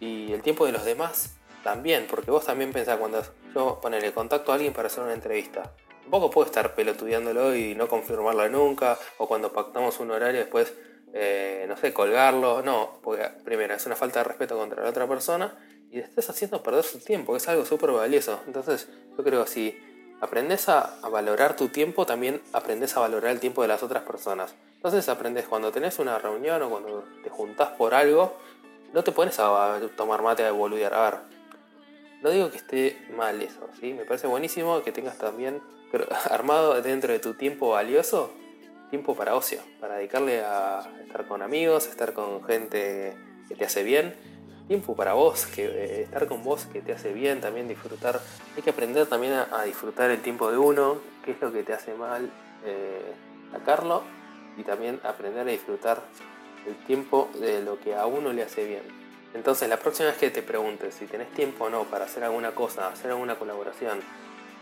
y 0.01 0.33
el 0.33 0.43
tiempo 0.43 0.67
de 0.67 0.73
los 0.73 0.85
demás 0.85 1.37
también, 1.63 2.07
porque 2.09 2.31
vos 2.31 2.45
también 2.45 2.73
pensás 2.73 2.99
cuando 2.99 3.23
yo 3.55 3.81
ponele 3.81 4.13
contacto 4.13 4.53
a 4.53 4.57
alguien 4.57 4.73
para 4.73 4.89
hacer 4.89 5.03
una 5.03 5.15
entrevista. 5.15 5.73
Tampoco 6.03 6.31
puedo 6.31 6.47
estar 6.47 6.75
pelotudeándolo 6.75 7.57
y 7.57 7.75
no 7.75 7.89
confirmarlo 7.89 8.47
nunca, 8.51 8.99
o 9.17 9.27
cuando 9.27 9.53
pactamos 9.53 9.99
un 10.01 10.11
horario 10.11 10.41
después 10.41 10.75
eh, 11.17 11.65
no 11.69 11.77
sé, 11.77 11.95
colgarlo. 11.95 12.61
No, 12.63 12.99
porque 13.03 13.31
primero 13.45 13.75
es 13.75 13.87
una 13.87 13.95
falta 13.95 14.19
de 14.19 14.25
respeto 14.25 14.59
contra 14.59 14.83
la 14.83 14.91
otra 14.91 15.07
persona 15.07 15.57
y 15.95 16.01
te 16.01 16.09
estás 16.09 16.29
haciendo 16.31 16.61
perder 16.61 16.83
su 16.83 16.99
tiempo, 16.99 17.33
que 17.33 17.37
es 17.37 17.49
algo 17.49 17.65
súper 17.65 17.93
valioso. 17.93 18.41
Entonces, 18.49 18.89
yo 19.17 19.23
creo 19.23 19.45
que 19.45 19.51
si 19.51 19.79
aprendes 20.21 20.69
a, 20.69 20.99
valorar 21.09 21.55
tu 21.55 21.69
tiempo, 21.69 22.05
también 22.05 22.43
aprendes 22.53 22.97
a 22.97 23.01
valorar 23.01 23.31
el 23.31 23.39
tiempo 23.39 23.63
de 23.63 23.69
las 23.69 23.85
otras 23.85 24.03
personas. 24.03 24.57
Entonces, 24.75 25.09
aprendes 25.09 25.47
cuando 25.47 25.71
tenés 25.71 26.01
una 26.01 26.19
reunión 26.19 26.61
o 26.63 26.69
cuando 26.71 27.05
te 27.23 27.31
juntás 27.31 27.69
por 27.71 27.95
algo, 27.95 28.37
no 28.93 29.05
te 29.05 29.13
pones 29.13 29.39
a 29.39 29.81
tomar 29.97 30.21
mate 30.23 30.45
a 30.45 30.51
boludear. 30.51 30.95
A 30.95 31.11
ver, 31.11 31.19
no 32.23 32.31
digo 32.31 32.51
que 32.51 32.57
esté 32.57 33.07
mal 33.17 33.41
eso, 33.41 33.69
¿sí? 33.79 33.93
Me 33.93 34.05
parece 34.05 34.27
buenísimo 34.27 34.83
que 34.83 34.91
tengas 34.91 35.17
también 35.17 35.63
armado 36.29 36.83
dentro 36.83 37.13
de 37.13 37.21
tu 37.21 37.35
tiempo 37.35 37.71
valioso, 37.71 38.33
tiempo 38.91 39.15
para 39.15 39.37
ocio, 39.37 39.61
para 39.79 39.95
dedicarle 39.95 40.41
a 40.41 40.91
estar 41.07 41.25
con 41.29 41.41
amigos, 41.41 41.87
estar 41.87 42.15
con 42.15 42.43
gente 42.43 43.17
que 43.47 43.55
te 43.55 43.65
hace 43.65 43.85
bien, 43.85 44.34
tiempo 44.67 44.97
para 44.97 45.15
vos, 45.15 45.47
que 45.47 45.65
eh, 45.65 46.03
estar 46.03 46.27
con 46.27 46.43
vos 46.43 46.67
que 46.67 46.81
te 46.81 46.93
hace 46.93 47.13
bien, 47.13 47.41
también 47.41 47.69
disfrutar. 47.69 48.21
Hay 48.57 48.63
que 48.63 48.71
aprender 48.71 49.07
también 49.07 49.33
a, 49.35 49.63
disfrutar 49.65 50.11
el 50.11 50.23
tiempo 50.23 50.51
de 50.51 50.59
uno, 50.59 50.99
qué 51.25 51.33
es 51.33 51.41
lo 51.41 51.53
que 51.53 51.63
te 51.63 51.73
hace 51.73 51.95
mal, 51.95 52.31
eh, 52.65 53.13
sacarlo 53.53 54.03
y 54.57 54.63
también 54.63 55.01
aprender 55.05 55.47
a 55.47 55.51
disfrutar 55.51 56.03
el 56.67 56.77
tiempo 56.87 57.29
de 57.41 57.63
lo 57.63 57.79
que 57.79 57.95
a 57.95 58.07
uno 58.07 58.33
le 58.33 58.43
hace 58.43 58.65
bien. 58.65 58.83
Entonces, 59.35 59.69
la 59.69 59.79
próxima 59.79 60.09
vez 60.09 60.19
que 60.19 60.31
te 60.31 60.43
preguntes 60.43 60.95
si 60.95 61.07
tenés 61.07 61.31
tiempo 61.33 61.65
o 61.65 61.71
no 61.71 61.85
para 61.85 62.05
hacer 62.05 62.23
alguna 62.25 62.53
cosa, 62.53 62.89
hacer 62.89 63.11
alguna 63.11 63.35
colaboración, 63.35 64.01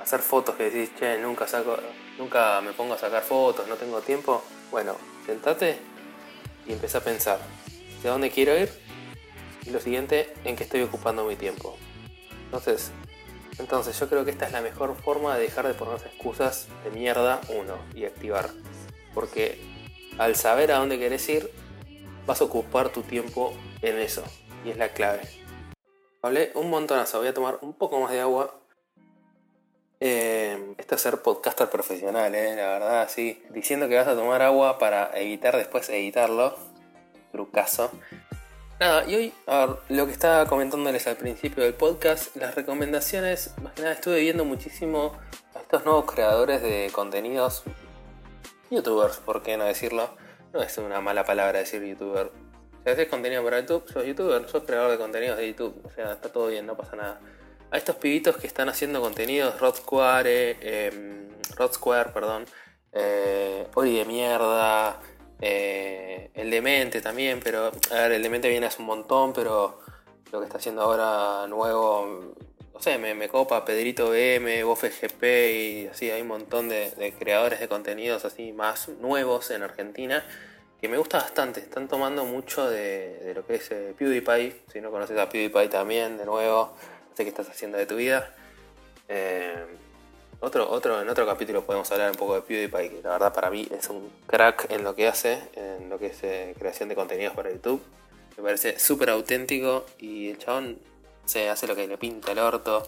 hacer 0.00 0.21
fotos 0.21 0.56
que 0.56 0.71
decís, 0.71 0.90
che, 0.99 1.18
nunca, 1.18 1.47
saco, 1.47 1.76
nunca 2.18 2.61
me 2.62 2.73
pongo 2.73 2.94
a 2.94 2.99
sacar 2.99 3.23
fotos, 3.23 3.68
no 3.68 3.76
tengo 3.76 4.00
tiempo, 4.00 4.42
bueno, 4.71 4.97
sentate 5.26 5.76
y 6.66 6.73
empecé 6.73 6.97
a 6.97 7.00
pensar, 7.02 7.38
¿de 8.02 8.09
dónde 8.09 8.30
quiero 8.30 8.59
ir? 8.59 8.71
Y 9.64 9.71
lo 9.71 9.81
siguiente, 9.81 10.33
en 10.45 10.57
qué 10.57 10.64
estoy 10.64 10.83
ocupando 10.83 11.25
mi 11.25 11.37
tiempo. 11.37 11.76
Entonces, 12.47 12.90
entonces 13.59 13.99
yo 13.99 14.09
creo 14.09 14.25
que 14.25 14.31
esta 14.31 14.47
es 14.47 14.52
la 14.52 14.61
mejor 14.61 14.97
forma 14.97 15.37
de 15.37 15.42
dejar 15.42 15.66
de 15.66 15.75
ponerse 15.75 16.07
excusas 16.07 16.69
de 16.85 16.90
mierda, 16.90 17.40
uno, 17.49 17.76
y 17.95 18.04
activar. 18.04 18.50
Porque 19.14 19.61
al 20.19 20.37
saber 20.37 20.73
a 20.73 20.78
dónde 20.78 20.99
querés 20.99 21.28
ir, 21.28 21.50
vas 22.26 22.40
a 22.40 22.45
ocupar 22.45 22.90
tu 22.90 23.02
tiempo 23.02 23.52
en 23.83 23.99
eso. 23.99 24.25
Y 24.64 24.71
es 24.71 24.76
la 24.76 24.88
clave. 24.90 25.23
Hablé 26.23 26.52
un 26.54 26.71
montonazo, 26.71 27.19
voy 27.19 27.28
a 27.28 27.35
tomar 27.35 27.59
un 27.62 27.73
poco 27.73 28.00
más 28.00 28.11
de 28.11 28.21
agua. 28.21 28.54
Eh, 30.00 30.75
esto 30.78 30.95
es 30.95 31.00
ser 31.00 31.23
podcaster 31.23 31.69
profesional, 31.69 32.35
eh, 32.35 32.57
la 32.57 32.69
verdad, 32.69 33.09
sí. 33.09 33.42
Diciendo 33.50 33.88
que 33.88 33.97
vas 33.97 34.09
a 34.09 34.14
tomar 34.14 34.42
agua 34.42 34.78
para 34.78 35.11
evitar 35.19 35.57
después 35.57 35.88
editarlo. 35.88 36.57
Trucazo. 37.33 37.90
Nada, 38.83 39.09
y 39.09 39.15
hoy, 39.15 39.33
ver, 39.47 39.77
lo 39.91 40.07
que 40.07 40.12
estaba 40.12 40.45
comentándoles 40.47 41.07
al 41.07 41.15
principio 41.15 41.62
del 41.62 41.73
podcast, 41.73 42.35
las 42.35 42.57
recomendaciones, 42.57 43.55
más 43.62 43.75
que 43.75 43.83
nada 43.83 43.95
estuve 43.95 44.19
viendo 44.19 44.45
muchísimo 44.45 45.12
a 45.55 45.61
estos 45.61 45.85
nuevos 45.85 46.12
creadores 46.12 46.62
de 46.62 46.91
contenidos, 46.93 47.62
youtubers, 48.73 49.19
por 49.19 49.45
qué 49.45 49.57
no 49.57 49.67
decirlo, 49.67 50.11
no 50.53 50.61
es 50.62 50.77
una 50.79 51.01
mala 51.01 51.25
palabra 51.25 51.61
decir 51.61 51.81
youtuber. 51.85 52.33
Si 52.83 52.91
haces 52.91 53.07
contenido 53.07 53.45
para 53.45 53.61
YouTube, 53.61 53.89
sos 53.89 54.05
youtuber, 54.05 54.49
sos 54.49 54.65
creador 54.65 54.91
de 54.91 54.99
contenidos 54.99 55.39
de 55.39 55.47
YouTube. 55.47 55.81
O 55.85 55.91
sea, 55.91 56.15
está 56.15 56.33
todo 56.33 56.49
bien, 56.49 56.67
no 56.67 56.77
pasa 56.77 56.97
nada. 56.97 57.21
A 57.71 57.77
estos 57.77 57.95
pibitos 57.95 58.37
que 58.37 58.49
están 58.49 58.69
haciendo 58.69 59.01
contenidos, 59.01 59.61
Rod 59.61 59.77
Square, 59.77 60.57
eh, 60.61 61.29
Rod 61.55 61.73
Square, 61.73 62.11
perdón, 62.11 62.47
eh, 62.91 63.65
de 63.77 64.05
mierda, 64.07 65.01
eh, 65.45 66.31
el 66.35 66.51
Demente 66.51 67.01
también, 67.01 67.41
pero 67.43 67.73
el 67.91 68.23
Demente 68.23 68.49
viene 68.49 68.67
hace 68.67 68.81
un 68.81 68.87
montón, 68.87 69.33
pero 69.33 69.81
lo 70.31 70.39
que 70.39 70.47
está 70.47 70.59
haciendo 70.59 70.83
ahora 70.83 71.49
nuevo, 71.49 72.33
no 72.73 72.81
sé, 72.81 72.97
me, 72.97 73.28
copa 73.28 73.65
Pedrito 73.65 74.11
BM, 74.11 74.63
GP 74.63 75.23
y 75.25 75.87
así, 75.89 76.13
hay 76.13 76.23
un 76.23 76.28
montón 76.28 76.69
de, 76.69 77.13
creadores 77.19 77.59
de 77.59 77.67
contenidos 77.67 78.25
así 78.25 78.52
más 78.52 78.89
nuevos 79.00 79.50
en 79.50 79.65
Argentina 79.65 80.25
que 80.81 80.89
me 80.89 80.97
gusta 80.97 81.19
bastante. 81.19 81.59
Están 81.59 81.89
tomando 81.89 82.25
mucho 82.25 82.71
de, 82.71 83.33
lo 83.35 83.45
que 83.45 83.57
es 83.57 83.71
eh, 83.73 83.95
PewDiePie. 83.99 84.63
Si 84.73 84.81
no 84.81 84.93
conoces 84.93 85.19
a 85.19 85.28
PewDiePie 85.28 85.69
también, 85.69 86.19
de 86.19 86.25
nuevo, 86.25 86.73
sé 87.15 87.25
qué 87.25 87.31
estás 87.31 87.49
haciendo 87.49 87.78
de 87.78 87.87
tu 87.87 87.97
vida. 87.97 88.33
Eh, 89.09 89.65
otro, 90.43 90.69
otro, 90.69 91.00
en 91.00 91.09
otro 91.09 91.25
capítulo 91.25 91.65
podemos 91.65 91.91
hablar 91.93 92.11
un 92.11 92.17
poco 92.17 92.35
de 92.35 92.43
PewDiePie, 92.43 92.91
que 92.91 93.02
la 93.02 93.11
verdad 93.11 93.33
para 93.33 93.49
mí 93.49 93.67
es 93.71 93.89
un 93.89 94.11
crack 94.26 94.71
en 94.71 94.83
lo 94.83 94.95
que 94.95 95.07
hace, 95.07 95.41
en 95.55 95.89
lo 95.89 95.99
que 95.99 96.07
es 96.07 96.19
eh, 96.25 96.55
creación 96.59 96.89
de 96.89 96.97
contenidos 96.97 97.35
para 97.35 97.50
YouTube. 97.50 97.81
Me 98.37 98.43
parece 98.43 98.78
súper 98.78 99.11
auténtico 99.11 99.87
y 99.99 100.31
el 100.31 100.39
chabón 100.39 100.78
se 101.25 101.49
hace 101.49 101.69
lo 101.69 101.76
que 101.76 101.87
le 101.87 101.97
pinta 101.97 102.33
el 102.33 102.41
orto 102.41 102.83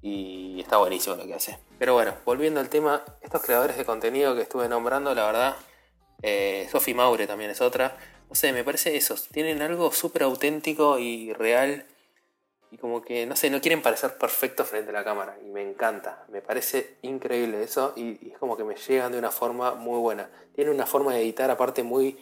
y 0.00 0.58
está 0.60 0.78
buenísimo 0.78 1.16
lo 1.16 1.26
que 1.26 1.34
hace. 1.34 1.58
Pero 1.78 1.92
bueno, 1.92 2.14
volviendo 2.24 2.60
al 2.60 2.70
tema, 2.70 3.04
estos 3.20 3.42
creadores 3.42 3.76
de 3.76 3.84
contenido 3.84 4.34
que 4.34 4.42
estuve 4.42 4.66
nombrando, 4.66 5.14
la 5.14 5.26
verdad, 5.26 5.56
eh, 6.22 6.66
Sophie 6.72 6.94
Maure 6.94 7.26
también 7.26 7.50
es 7.50 7.60
otra. 7.60 7.98
No 8.30 8.34
sé, 8.34 8.54
me 8.54 8.64
parece 8.64 8.96
eso, 8.96 9.16
tienen 9.30 9.60
algo 9.60 9.92
súper 9.92 10.22
auténtico 10.22 10.98
y 10.98 11.34
real 11.34 11.84
y 12.72 12.78
como 12.78 13.02
que, 13.02 13.26
no 13.26 13.34
sé, 13.34 13.50
no 13.50 13.60
quieren 13.60 13.82
parecer 13.82 14.16
perfectos 14.16 14.68
frente 14.68 14.90
a 14.90 14.92
la 14.92 15.04
cámara. 15.04 15.36
Y 15.44 15.50
me 15.50 15.62
encanta, 15.62 16.24
me 16.28 16.40
parece 16.40 16.98
increíble 17.02 17.62
eso. 17.62 17.92
Y, 17.96 18.30
es 18.30 18.38
como 18.38 18.56
que 18.56 18.64
me 18.64 18.76
llegan 18.76 19.12
de 19.12 19.18
una 19.18 19.30
forma 19.30 19.74
muy 19.74 19.98
buena. 19.98 20.30
Tiene 20.54 20.70
una 20.70 20.86
forma 20.86 21.12
de 21.12 21.22
editar 21.22 21.50
aparte 21.50 21.82
muy, 21.82 22.16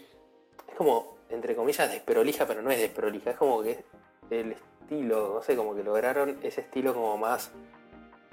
es 0.68 0.74
como, 0.76 1.18
entre 1.28 1.54
comillas, 1.54 1.90
desprolija, 1.90 2.46
pero 2.46 2.62
no 2.62 2.70
es 2.70 2.78
desprolija, 2.78 3.30
es 3.30 3.36
como 3.36 3.62
que 3.62 3.84
el 4.30 4.52
estilo, 4.52 5.34
no 5.34 5.42
sé, 5.42 5.54
como 5.54 5.74
que 5.74 5.82
lograron 5.82 6.38
ese 6.42 6.62
estilo 6.62 6.94
como 6.94 7.18
más, 7.18 7.50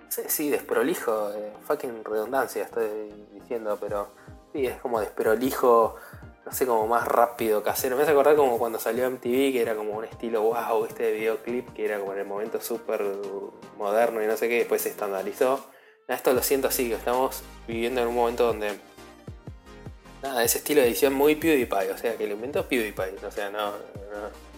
no 0.04 0.12
sé, 0.12 0.30
sí, 0.30 0.50
desprolijo, 0.50 1.34
eh, 1.34 1.54
fucking 1.62 2.04
redundancia 2.06 2.64
estoy 2.64 3.12
diciendo, 3.34 3.78
pero 3.80 4.10
sí, 4.54 4.66
es 4.66 4.80
como 4.80 5.00
desprolijo, 5.00 5.96
no 6.46 6.52
sé, 6.52 6.68
como 6.68 6.88
más 6.88 7.08
rápido, 7.08 7.64
casero. 7.64 7.96
Me 7.96 8.04
hace 8.04 8.12
acordar 8.12 8.36
como 8.36 8.60
cuando 8.60 8.80
salió 8.80 9.10
MTV, 9.10 9.52
que 9.52 9.62
era 9.62 9.76
como 9.76 9.94
un 9.94 10.06
estilo 10.06 10.44
wow, 10.44 10.86
este 10.86 11.12
videoclip, 11.12 11.74
que 11.74 11.86
era 11.86 12.00
como 12.00 12.14
en 12.14 12.20
el 12.20 12.26
momento 12.26 12.62
súper 12.62 13.04
moderno 13.78 14.24
y 14.24 14.28
no 14.28 14.38
sé 14.38 14.48
qué, 14.48 14.60
después 14.60 14.82
se 14.82 14.90
estandarizó. 14.90 15.66
Esto 16.08 16.34
lo 16.34 16.44
siento 16.44 16.68
así, 16.68 16.88
que 16.90 16.96
estamos 16.96 17.42
viviendo 17.68 18.02
en 18.02 18.08
un 18.08 18.16
momento 18.16 18.46
donde 18.46 18.78
nada, 20.22 20.44
ese 20.44 20.60
estilo 20.60 20.82
de 20.82 20.88
edición 20.88 21.14
muy 21.14 21.36
PewDiePie, 21.36 21.92
o 21.92 21.98
sea, 21.98 22.16
que 22.16 22.28
lo 22.28 22.34
inventó 22.34 22.68
PewDiePie, 22.68 23.26
o 23.26 23.32
sea, 23.32 23.50
no, 23.50 23.74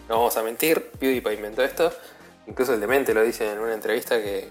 vamos 0.08 0.36
a 0.36 0.42
mentir, 0.42 0.90
PewDiePie 0.98 1.34
inventó 1.34 1.62
esto. 1.62 1.92
Incluso 2.46 2.74
el 2.74 2.80
demente 2.80 3.12
lo 3.12 3.22
dice 3.22 3.50
en 3.50 3.58
una 3.58 3.74
entrevista 3.74 4.16
que, 4.22 4.48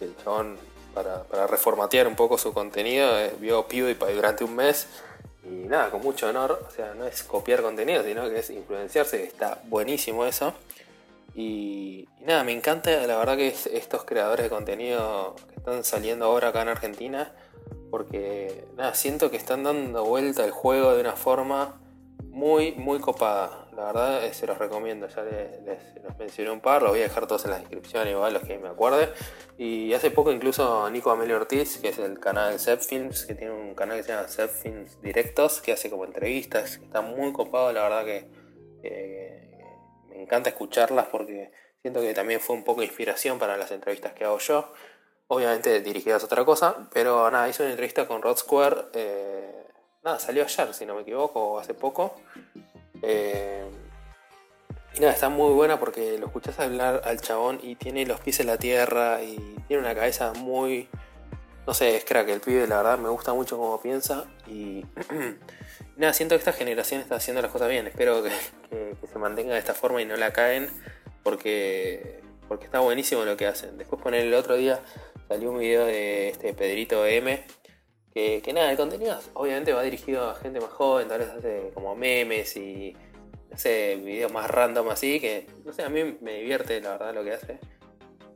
el 0.00 0.16
chabón, 0.22 0.56
para, 0.94 1.46
reformatear 1.46 2.06
un 2.06 2.16
poco 2.16 2.38
su 2.38 2.52
contenido, 2.52 3.18
eh, 3.18 3.32
vio 3.38 3.66
PewDiePie 3.66 4.14
durante 4.14 4.44
un 4.44 4.56
mes. 4.56 4.86
Y 5.46 5.68
nada, 5.68 5.90
con 5.90 6.00
mucho 6.00 6.28
honor, 6.28 6.66
o 6.66 6.70
sea, 6.70 6.94
no 6.94 7.06
es 7.06 7.22
copiar 7.22 7.62
contenido, 7.62 8.02
sino 8.02 8.28
que 8.30 8.38
es 8.38 8.50
influenciarse, 8.50 9.24
está 9.24 9.60
buenísimo 9.64 10.24
eso. 10.24 10.54
Y, 11.34 12.08
nada, 12.20 12.44
me 12.44 12.52
encanta 12.52 12.90
la 13.06 13.18
verdad 13.18 13.36
que 13.36 13.48
estos 13.48 14.04
creadores 14.04 14.44
de 14.44 14.50
contenido 14.50 15.34
que 15.48 15.56
están 15.56 15.84
saliendo 15.84 16.24
ahora 16.26 16.48
acá 16.48 16.62
en 16.62 16.68
Argentina, 16.68 17.32
porque 17.90 18.64
nada, 18.76 18.94
siento 18.94 19.30
que 19.30 19.36
están 19.36 19.64
dando 19.64 20.04
vuelta 20.04 20.44
el 20.44 20.50
juego 20.50 20.94
de 20.94 21.00
una 21.00 21.12
forma 21.12 21.80
muy, 22.30 22.72
muy 22.72 23.00
copada. 23.00 23.63
La 23.76 23.86
verdad 23.86 24.32
se 24.32 24.46
los 24.46 24.56
recomiendo, 24.58 25.08
ya 25.08 25.22
les, 25.22 26.16
mencioné 26.18 26.50
un 26.50 26.60
par, 26.60 26.82
los 26.82 26.92
voy 26.92 27.00
a 27.00 27.04
dejar 27.04 27.26
todos 27.26 27.44
en 27.44 27.50
la 27.50 27.58
descripción 27.58 28.06
igual, 28.08 28.32
los 28.32 28.42
que 28.42 28.58
me 28.58 28.68
acuerde. 28.68 29.08
Y 29.58 29.92
hace 29.94 30.10
poco 30.10 30.30
incluso 30.30 30.88
Nico 30.90 31.10
Amelio 31.10 31.36
Ortiz, 31.36 31.78
que 31.78 31.88
es 31.88 31.98
el 31.98 32.20
canal 32.20 32.56
de 32.56 32.76
Films, 32.76 33.24
que 33.24 33.34
tiene 33.34 33.52
un 33.52 33.74
canal 33.74 33.96
que 33.96 34.04
se 34.04 34.12
llama 34.12 34.28
Films 34.28 35.00
Directos, 35.02 35.60
que 35.60 35.72
hace 35.72 35.90
como 35.90 36.04
entrevistas, 36.04 36.76
está 36.76 37.00
muy 37.00 37.32
copado, 37.32 37.72
la 37.72 37.82
verdad 37.82 38.04
que 38.04 38.44
me 40.14 40.22
encanta 40.22 40.50
escucharlas 40.50 41.06
porque 41.06 41.50
siento 41.82 42.00
que 42.00 42.14
también 42.14 42.40
fue 42.40 42.56
un 42.56 42.64
poco 42.64 42.80
de 42.80 42.86
inspiración 42.86 43.38
para 43.38 43.56
las 43.56 43.70
entrevistas 43.70 44.12
que 44.12 44.24
hago 44.24 44.38
yo. 44.38 44.72
Obviamente 45.26 45.80
dirigidas 45.80 46.22
a 46.22 46.26
otra 46.26 46.44
cosa, 46.44 46.88
pero 46.92 47.30
nada, 47.30 47.48
hice 47.48 47.62
una 47.62 47.70
entrevista 47.70 48.06
con 48.06 48.22
Rod 48.22 48.36
Square. 48.36 48.76
Eh, 48.92 49.66
nada, 50.02 50.18
salió 50.18 50.44
ayer, 50.44 50.74
si 50.74 50.86
no 50.86 50.94
me 50.94 51.02
equivoco, 51.02 51.58
hace 51.58 51.74
poco. 51.74 52.14
Eh, 53.06 53.64
y 54.96 55.00
nada, 55.00 55.12
está 55.12 55.28
muy 55.28 55.52
buena 55.52 55.80
porque 55.80 56.18
lo 56.18 56.26
escuchás 56.26 56.58
hablar 56.60 57.02
al 57.04 57.20
chabón 57.20 57.58
y 57.62 57.74
tiene 57.74 58.06
los 58.06 58.20
pies 58.20 58.40
en 58.40 58.46
la 58.46 58.58
tierra 58.58 59.22
y 59.22 59.36
tiene 59.66 59.82
una 59.82 59.94
cabeza 59.94 60.32
muy. 60.34 60.88
No 61.66 61.74
sé, 61.74 61.96
es 61.96 62.04
crack, 62.04 62.28
el 62.28 62.40
pibe, 62.40 62.66
la 62.66 62.76
verdad, 62.76 62.98
me 62.98 63.08
gusta 63.08 63.32
mucho 63.32 63.56
cómo 63.56 63.80
piensa. 63.80 64.26
Y, 64.46 64.84
nada, 65.96 66.12
siento 66.12 66.34
que 66.34 66.38
esta 66.38 66.52
generación 66.52 67.00
está 67.00 67.16
haciendo 67.16 67.42
las 67.42 67.50
cosas 67.50 67.70
bien. 67.70 67.86
Espero 67.86 68.22
que, 68.22 68.30
se 68.70 69.18
mantenga 69.18 69.54
de 69.54 69.58
esta 69.58 69.74
forma 69.74 70.00
y 70.00 70.04
no 70.04 70.16
la 70.16 70.32
caen 70.32 70.68
porque, 71.22 72.20
porque 72.46 72.66
está 72.66 72.80
buenísimo 72.80 73.24
lo 73.24 73.36
que 73.36 73.46
hacen. 73.46 73.78
Después, 73.78 74.00
poner 74.00 74.20
el 74.20 74.34
otro 74.34 74.56
día, 74.56 74.80
salió 75.26 75.50
un 75.50 75.58
video 75.58 75.86
de 75.86 76.28
este 76.28 76.52
Pedrito 76.52 77.04
M 77.06 77.44
Que, 78.14 78.52
nada, 78.54 78.70
el 78.70 78.76
contenido 78.76 79.18
obviamente 79.32 79.72
va 79.72 79.82
dirigido 79.82 80.30
a 80.30 80.36
gente 80.36 80.60
más 80.60 80.70
joven, 80.70 81.08
tal 81.08 81.18
vez 81.18 81.30
hace 81.30 81.72
como 81.74 81.96
memes 81.96 82.56
y 82.56 82.96
no 83.50 83.58
sé, 83.58 83.96
videos 83.96 84.32
más 84.32 84.48
random 84.48 84.88
así, 84.90 85.18
que 85.18 85.48
no 85.64 85.72
sé, 85.72 85.82
a 85.82 85.88
mí 85.88 86.16
me 86.20 86.34
divierte 86.34 86.80
la 86.80 86.92
verdad 86.92 87.14
lo 87.14 87.24
que 87.24 87.32
hace. 87.32 87.58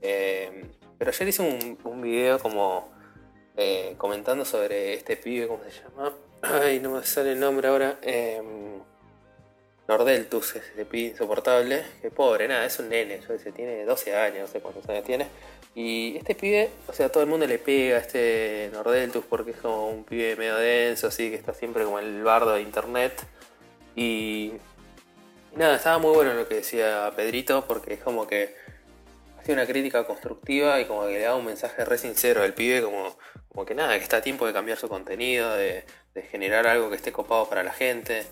Eh, 0.03 0.69
pero 0.99 1.11
ayer 1.13 1.29
hice 1.29 1.43
un, 1.43 1.79
un 1.85 2.03
video 2.03 2.41
como 2.41 2.91
eh, 3.57 3.95
comentando 3.99 4.45
sobre 4.45 4.95
este 4.95 5.17
pibe, 5.17 5.49
¿cómo 5.49 5.63
se 5.65 5.71
llama? 5.71 6.13
Ay, 6.43 6.81
no 6.81 6.93
me 6.93 7.05
sale 7.05 7.33
el 7.33 7.41
nombre 7.41 7.69
ahora. 7.69 7.99
Eh, 8.03 8.41
Nordeltus, 9.89 10.57
ese 10.57 10.85
pibe 10.85 11.11
insoportable. 11.11 11.83
Que 12.01 12.11
pobre, 12.11 12.47
nada, 12.47 12.67
es 12.67 12.79
un 12.79 12.89
nene, 12.89 13.21
yo 13.21 13.39
sé, 13.39 13.51
tiene 13.53 13.85
12 13.85 14.15
años, 14.15 14.41
no 14.41 14.47
sé 14.47 14.61
cuántos 14.61 14.89
años 14.89 15.05
tiene. 15.05 15.27
Y 15.75 16.17
este 16.17 16.35
pibe, 16.35 16.71
o 16.89 16.93
sea, 16.93 17.09
todo 17.09 17.23
el 17.23 17.29
mundo 17.29 17.47
le 17.47 17.59
pega 17.59 17.97
a 17.97 18.01
este 18.01 18.71
Nordeltus 18.73 19.25
porque 19.25 19.53
es 19.53 19.59
como 19.59 19.89
un 19.89 20.05
pibe 20.05 20.35
medio 20.37 20.57
denso, 20.57 21.07
así 21.07 21.31
que 21.31 21.37
está 21.37 21.55
siempre 21.55 21.85
como 21.85 21.99
el 21.99 22.23
bardo 22.23 22.55
de 22.55 22.63
internet. 22.63 23.13
Y, 23.95 24.53
y 25.55 25.57
nada, 25.57 25.77
estaba 25.77 25.99
muy 25.99 26.13
bueno 26.15 26.35
lo 26.35 26.49
que 26.49 26.57
decía 26.57 27.13
Pedrito 27.15 27.65
porque 27.67 27.95
es 27.95 28.01
como 28.01 28.27
que 28.27 28.55
hacía 29.39 29.55
una 29.55 29.67
crítica 29.67 30.05
constructiva 30.05 30.81
y 30.81 30.85
como 30.85 31.07
que 31.07 31.13
le 31.13 31.21
daba 31.21 31.37
un 31.37 31.47
mensaje 31.47 31.85
re 31.85 31.97
sincero 31.97 32.43
al 32.43 32.55
pibe, 32.55 32.83
como, 32.83 33.17
como 33.49 33.65
que 33.65 33.75
nada, 33.75 33.97
que 33.97 34.03
está 34.03 34.19
a 34.19 34.23
tiempo 34.23 34.47
de 34.47 34.53
cambiar 34.53 34.79
su 34.79 34.89
contenido, 34.89 35.55
de, 35.55 35.85
de 36.15 36.23
generar 36.23 36.67
algo 36.67 36.91
que 36.91 36.97
esté 36.97 37.13
copado 37.13 37.49
para 37.49 37.63
la 37.63 37.73
gente. 37.73 38.25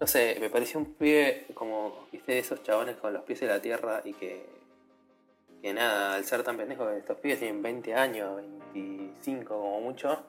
No 0.00 0.06
sé, 0.06 0.36
me 0.40 0.50
pareció 0.50 0.78
un 0.80 0.94
pibe 0.94 1.46
como, 1.54 2.08
viste, 2.12 2.38
esos 2.38 2.62
chabones 2.62 2.96
con 2.96 3.12
los 3.12 3.22
pies 3.24 3.42
en 3.42 3.48
la 3.48 3.60
tierra 3.60 4.02
y 4.04 4.12
que, 4.12 4.59
que 5.60 5.74
nada, 5.74 6.14
al 6.14 6.24
ser 6.24 6.42
tan 6.42 6.56
pendejo, 6.56 6.88
estos 6.90 7.18
pibes 7.18 7.38
tienen 7.38 7.62
20 7.62 7.94
años, 7.94 8.36
25 8.72 9.54
como 9.54 9.80
mucho, 9.80 10.24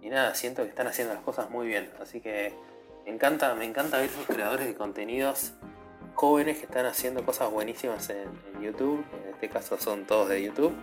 y 0.00 0.08
nada, 0.08 0.34
siento 0.34 0.62
que 0.62 0.68
están 0.68 0.86
haciendo 0.86 1.14
las 1.14 1.22
cosas 1.22 1.50
muy 1.50 1.66
bien. 1.66 1.90
Así 2.00 2.20
que 2.20 2.52
me 3.04 3.12
encanta, 3.12 3.54
me 3.54 3.64
encanta 3.64 3.98
ver 3.98 4.10
esos 4.10 4.26
creadores 4.26 4.66
de 4.66 4.74
contenidos 4.74 5.54
jóvenes 6.14 6.58
que 6.58 6.64
están 6.64 6.86
haciendo 6.86 7.24
cosas 7.24 7.50
buenísimas 7.50 8.08
en, 8.10 8.28
YouTube, 8.62 9.04
en 9.24 9.34
este 9.34 9.48
caso 9.48 9.78
son 9.78 10.06
todos 10.06 10.28
de 10.28 10.42
YouTube. 10.42 10.74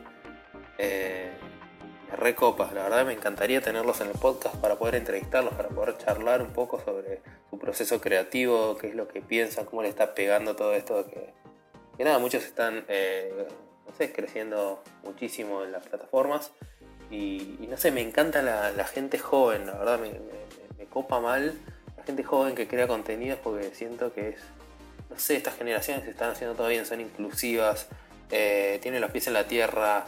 Eh, 0.78 1.32
me 2.10 2.16
recopa, 2.16 2.72
la 2.74 2.84
verdad 2.84 3.06
me 3.06 3.14
encantaría 3.14 3.62
tenerlos 3.62 4.02
en 4.02 4.08
el 4.08 4.18
podcast 4.18 4.56
para 4.56 4.78
poder 4.78 4.96
entrevistarlos, 4.96 5.54
para 5.54 5.70
poder 5.70 5.98
charlar 5.98 6.42
un 6.42 6.52
poco 6.52 6.80
sobre 6.80 7.22
su 7.50 7.58
proceso 7.58 8.02
creativo, 8.02 8.78
qué 8.78 8.90
es 8.90 8.96
lo 8.96 9.08
que 9.08 9.22
piensan, 9.22 9.66
cómo 9.66 9.84
le 9.84 9.90
está 9.90 10.14
pegando 10.14 10.56
todo 10.56 10.74
esto 10.74 11.06
que, 11.08 11.34
que 11.98 12.04
nada, 12.04 12.20
muchos 12.20 12.44
están 12.44 12.86
eh, 12.88 13.48
no 13.92 13.98
sé, 13.98 14.14
creciendo 14.14 14.84
muchísimo 15.04 15.64
en 15.64 15.72
las 15.72 15.86
plataformas 15.86 16.52
y, 17.10 17.58
no 17.70 17.78
sé, 17.78 17.92
me 17.92 18.02
encanta 18.02 18.42
la, 18.42 18.86
gente 18.86 19.20
joven, 19.20 19.66
la 19.66 19.74
verdad 19.74 20.00
me, 20.00 20.86
copa 20.86 21.22
mal 21.22 21.54
la 21.96 22.04
gente 22.04 22.24
joven 22.24 22.54
que 22.54 22.68
crea 22.68 22.88
contenidos 22.88 23.40
porque 23.42 23.74
siento 23.74 24.14
que 24.14 24.30
es 24.30 24.38
no 25.10 25.20
sé, 25.20 25.36
estas 25.36 25.56
generaciones 25.56 26.06
se 26.06 26.12
están 26.12 26.32
haciendo 26.32 26.56
todo 26.56 26.68
bien, 26.68 26.86
son 26.86 27.02
inclusivas, 27.02 27.88
eh, 28.30 28.80
tienen 28.82 29.02
los 29.02 29.12
pies 29.12 29.28
en 29.28 29.34
la 29.34 29.46
tierra. 29.46 30.06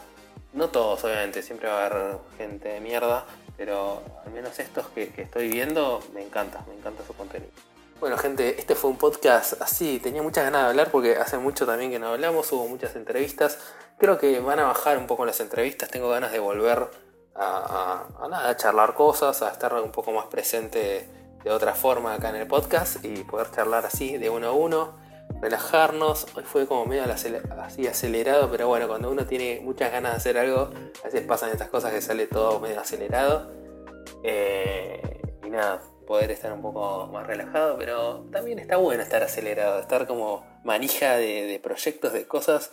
No 0.53 0.69
todos, 0.69 1.03
obviamente, 1.03 1.41
siempre 1.41 1.67
va 1.67 1.83
a 1.83 1.85
haber 1.87 2.17
gente 2.37 2.69
de 2.69 2.79
mierda, 2.79 3.25
pero 3.57 4.01
al 4.25 4.31
menos 4.31 4.57
estos 4.59 4.87
que 4.89 5.11
estoy 5.17 5.49
viendo 5.49 6.01
me 6.13 6.23
encanta, 6.23 6.63
me 6.69 6.75
encanta 6.75 7.03
su 7.05 7.13
contenido. 7.13 7.51
Bueno, 7.99 8.17
gente, 8.17 8.59
este 8.59 8.75
fue 8.75 8.89
un 8.89 8.97
podcast 8.97 9.61
así, 9.61 9.99
tenía 9.99 10.21
muchas 10.21 10.43
ganas 10.43 10.63
de 10.63 10.69
hablar 10.69 10.91
porque 10.91 11.15
hace 11.15 11.37
mucho 11.37 11.65
también 11.65 11.89
que 11.89 11.99
no 11.99 12.07
hablamos, 12.07 12.51
hubo 12.51 12.67
muchas 12.67 12.95
entrevistas. 12.95 13.57
Creo 13.97 14.17
que 14.17 14.39
van 14.39 14.59
a 14.59 14.63
bajar 14.63 14.97
un 14.97 15.07
poco 15.07 15.25
las 15.25 15.39
entrevistas, 15.39 15.89
tengo 15.89 16.09
ganas 16.09 16.31
de 16.31 16.39
volver 16.39 16.89
a, 17.35 18.05
nada, 18.29 18.49
a 18.49 18.57
charlar 18.57 18.93
cosas, 18.93 19.41
a 19.41 19.49
estar 19.49 19.73
un 19.75 19.91
poco 19.91 20.11
más 20.11 20.27
presente 20.27 21.07
de 21.43 21.51
otra 21.51 21.73
forma 21.73 22.13
acá 22.13 22.29
en 22.29 22.37
el 22.37 22.47
podcast 22.47 23.03
y 23.03 23.23
poder 23.23 23.51
charlar 23.51 23.85
así 23.85 24.17
de 24.17 24.29
uno 24.29 24.47
a 24.47 24.51
uno, 24.51 24.97
relajarnos. 25.41 26.27
Hoy 26.35 26.43
fue 26.43 26.67
como 26.67 26.85
medio 26.85 27.03
así 27.05 27.87
acelerado, 27.87 28.49
pero 28.51 28.67
bueno, 28.67 28.87
cuando 28.87 29.11
uno 29.11 29.25
tiene 29.25 29.61
muchas 29.63 29.91
ganas 29.91 30.11
de 30.11 30.17
hacer 30.17 30.37
algo, 30.37 30.71
a 31.01 31.05
veces 31.05 31.21
pasan 31.25 31.51
estas 31.51 31.69
cosas 31.69 31.91
que 31.91 32.01
sale 32.01 32.27
todo 32.27 32.59
medio 32.59 32.79
acelerado. 32.79 33.51
Eh, 34.23 35.21
y 35.45 35.49
nada, 35.49 35.81
poder 36.05 36.31
estar 36.31 36.51
un 36.53 36.61
poco 36.61 37.07
más 37.11 37.25
relajado, 37.25 37.77
pero 37.77 38.25
también 38.31 38.59
está 38.59 38.77
bueno 38.77 39.03
estar 39.03 39.23
acelerado, 39.23 39.79
estar 39.79 40.07
como 40.07 40.45
manija 40.63 41.17
de, 41.17 41.59
proyectos, 41.61 42.13
de 42.13 42.27
cosas. 42.27 42.71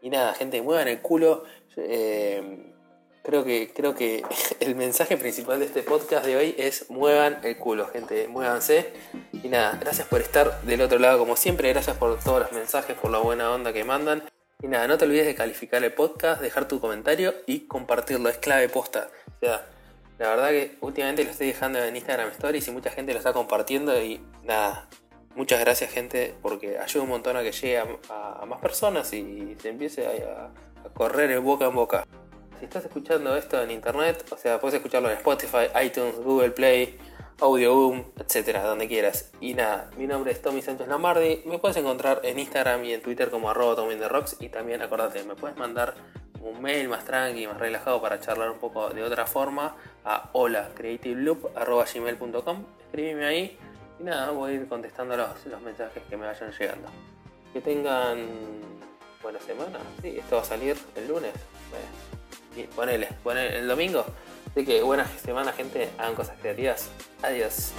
Y 0.00 0.10
nada, 0.10 0.34
gente, 0.34 0.62
muevan 0.62 0.88
el 0.88 1.00
culo. 1.00 1.44
Eh, 1.76 2.72
Creo 3.22 3.44
que, 3.44 3.72
creo 3.72 3.94
que 3.94 4.24
el 4.60 4.74
mensaje 4.74 5.16
principal 5.16 5.60
de 5.60 5.66
este 5.66 5.82
podcast 5.82 6.26
de 6.26 6.36
hoy 6.36 6.54
es 6.58 6.90
muevan 6.90 7.38
el 7.44 7.56
culo, 7.56 7.86
gente, 7.86 8.26
muévanse. 8.26 8.92
Y 9.32 9.48
nada, 9.48 9.78
gracias 9.80 10.08
por 10.08 10.20
estar 10.20 10.60
del 10.62 10.82
otro 10.82 10.98
lado 10.98 11.18
como 11.18 11.36
siempre, 11.36 11.68
gracias 11.68 11.96
por 11.96 12.18
todos 12.18 12.40
los 12.40 12.52
mensajes, 12.52 12.96
por 12.96 13.10
la 13.10 13.18
buena 13.18 13.52
onda 13.52 13.72
que 13.72 13.84
mandan. 13.84 14.24
Y 14.60 14.66
nada, 14.66 14.88
no 14.88 14.98
te 14.98 15.04
olvides 15.04 15.26
de 15.26 15.34
calificar 15.34 15.82
el 15.84 15.92
podcast, 15.92 16.40
dejar 16.40 16.66
tu 16.66 16.80
comentario 16.80 17.34
y 17.46 17.66
compartirlo, 17.66 18.28
es 18.28 18.38
clave 18.38 18.68
posta. 18.68 19.08
O 19.40 19.46
la 20.18 20.28
verdad 20.28 20.50
que 20.50 20.76
últimamente 20.80 21.24
lo 21.24 21.30
estoy 21.30 21.48
dejando 21.48 21.82
en 21.82 21.96
Instagram 21.96 22.28
Stories 22.30 22.68
y 22.68 22.70
mucha 22.70 22.90
gente 22.90 23.12
lo 23.12 23.18
está 23.18 23.32
compartiendo 23.32 24.00
y 24.02 24.20
nada, 24.44 24.88
muchas 25.34 25.60
gracias 25.60 25.90
gente 25.90 26.34
porque 26.42 26.78
ayuda 26.78 27.02
un 27.04 27.10
montón 27.10 27.36
a 27.36 27.42
que 27.42 27.52
llegue 27.52 27.78
a, 27.78 28.44
más 28.46 28.60
personas 28.60 29.12
y 29.12 29.56
se 29.60 29.70
empiece 29.70 30.06
a, 30.06 30.50
correr 30.94 31.30
el 31.30 31.40
boca 31.40 31.66
en 31.66 31.74
boca 31.74 32.04
si 32.58 32.66
estás 32.66 32.84
escuchando 32.84 33.36
esto 33.36 33.60
en 33.60 33.72
internet, 33.72 34.24
o 34.30 34.36
sea, 34.36 34.60
puedes 34.60 34.76
escucharlo 34.76 35.10
en 35.10 35.16
Spotify, 35.16 35.66
iTunes, 35.84 36.14
Google 36.16 36.52
Play, 36.52 36.96
Audio 37.40 37.74
Boom, 37.74 38.04
etcétera, 38.20 38.62
donde 38.62 38.86
quieras. 38.86 39.32
Y 39.40 39.54
nada, 39.54 39.90
mi 39.96 40.06
nombre 40.06 40.30
es 40.30 40.40
Tommy 40.40 40.62
Sánchez 40.62 40.86
Lombardi. 40.86 41.42
Me 41.44 41.58
puedes 41.58 41.76
encontrar 41.76 42.20
en 42.22 42.38
Instagram 42.38 42.84
y 42.84 42.92
en 42.92 43.02
Twitter 43.02 43.30
como 43.30 43.50
arroba 43.50 43.74
Tommy 43.74 43.96
the 43.96 44.08
Rocks. 44.08 44.36
Y 44.38 44.48
también 44.48 44.80
acordate, 44.80 45.24
me 45.24 45.34
puedes 45.34 45.56
mandar 45.56 45.94
un 46.40 46.62
mail 46.62 46.88
más 46.88 47.04
tranqui, 47.04 47.48
más 47.48 47.58
relajado 47.58 48.00
para 48.00 48.20
charlar 48.20 48.48
un 48.48 48.58
poco 48.58 48.90
de 48.90 49.02
otra 49.02 49.26
forma 49.26 49.74
a 50.04 50.30
hola 50.32 50.70
gmail.com. 50.76 52.64
Escríbeme 52.86 53.24
ahí 53.24 53.58
y 53.98 54.04
nada, 54.04 54.30
voy 54.30 54.52
a 54.52 54.54
ir 54.54 54.68
contestando 54.68 55.16
los, 55.16 55.46
los 55.46 55.60
mensajes 55.60 56.02
que 56.08 56.16
me 56.16 56.26
vayan 56.26 56.50
llegando. 56.52 56.88
Que 57.52 57.60
tengan 57.60 58.26
buena 59.22 59.40
semana. 59.40 59.78
Sí, 60.00 60.18
esto 60.18 60.36
va 60.36 60.42
a 60.42 60.44
salir 60.44 60.76
el 60.96 61.08
lunes. 61.08 61.32
Bueno 61.70 62.12
y 62.56 62.62
ponele, 62.64 63.08
ponele 63.22 63.58
el 63.58 63.68
domingo. 63.68 64.04
Así 64.50 64.64
que 64.64 64.82
buena 64.82 65.06
semana, 65.24 65.52
gente. 65.52 65.90
Hagan 65.98 66.14
cosas 66.14 66.36
creativas. 66.40 66.90
Adiós. 67.22 67.72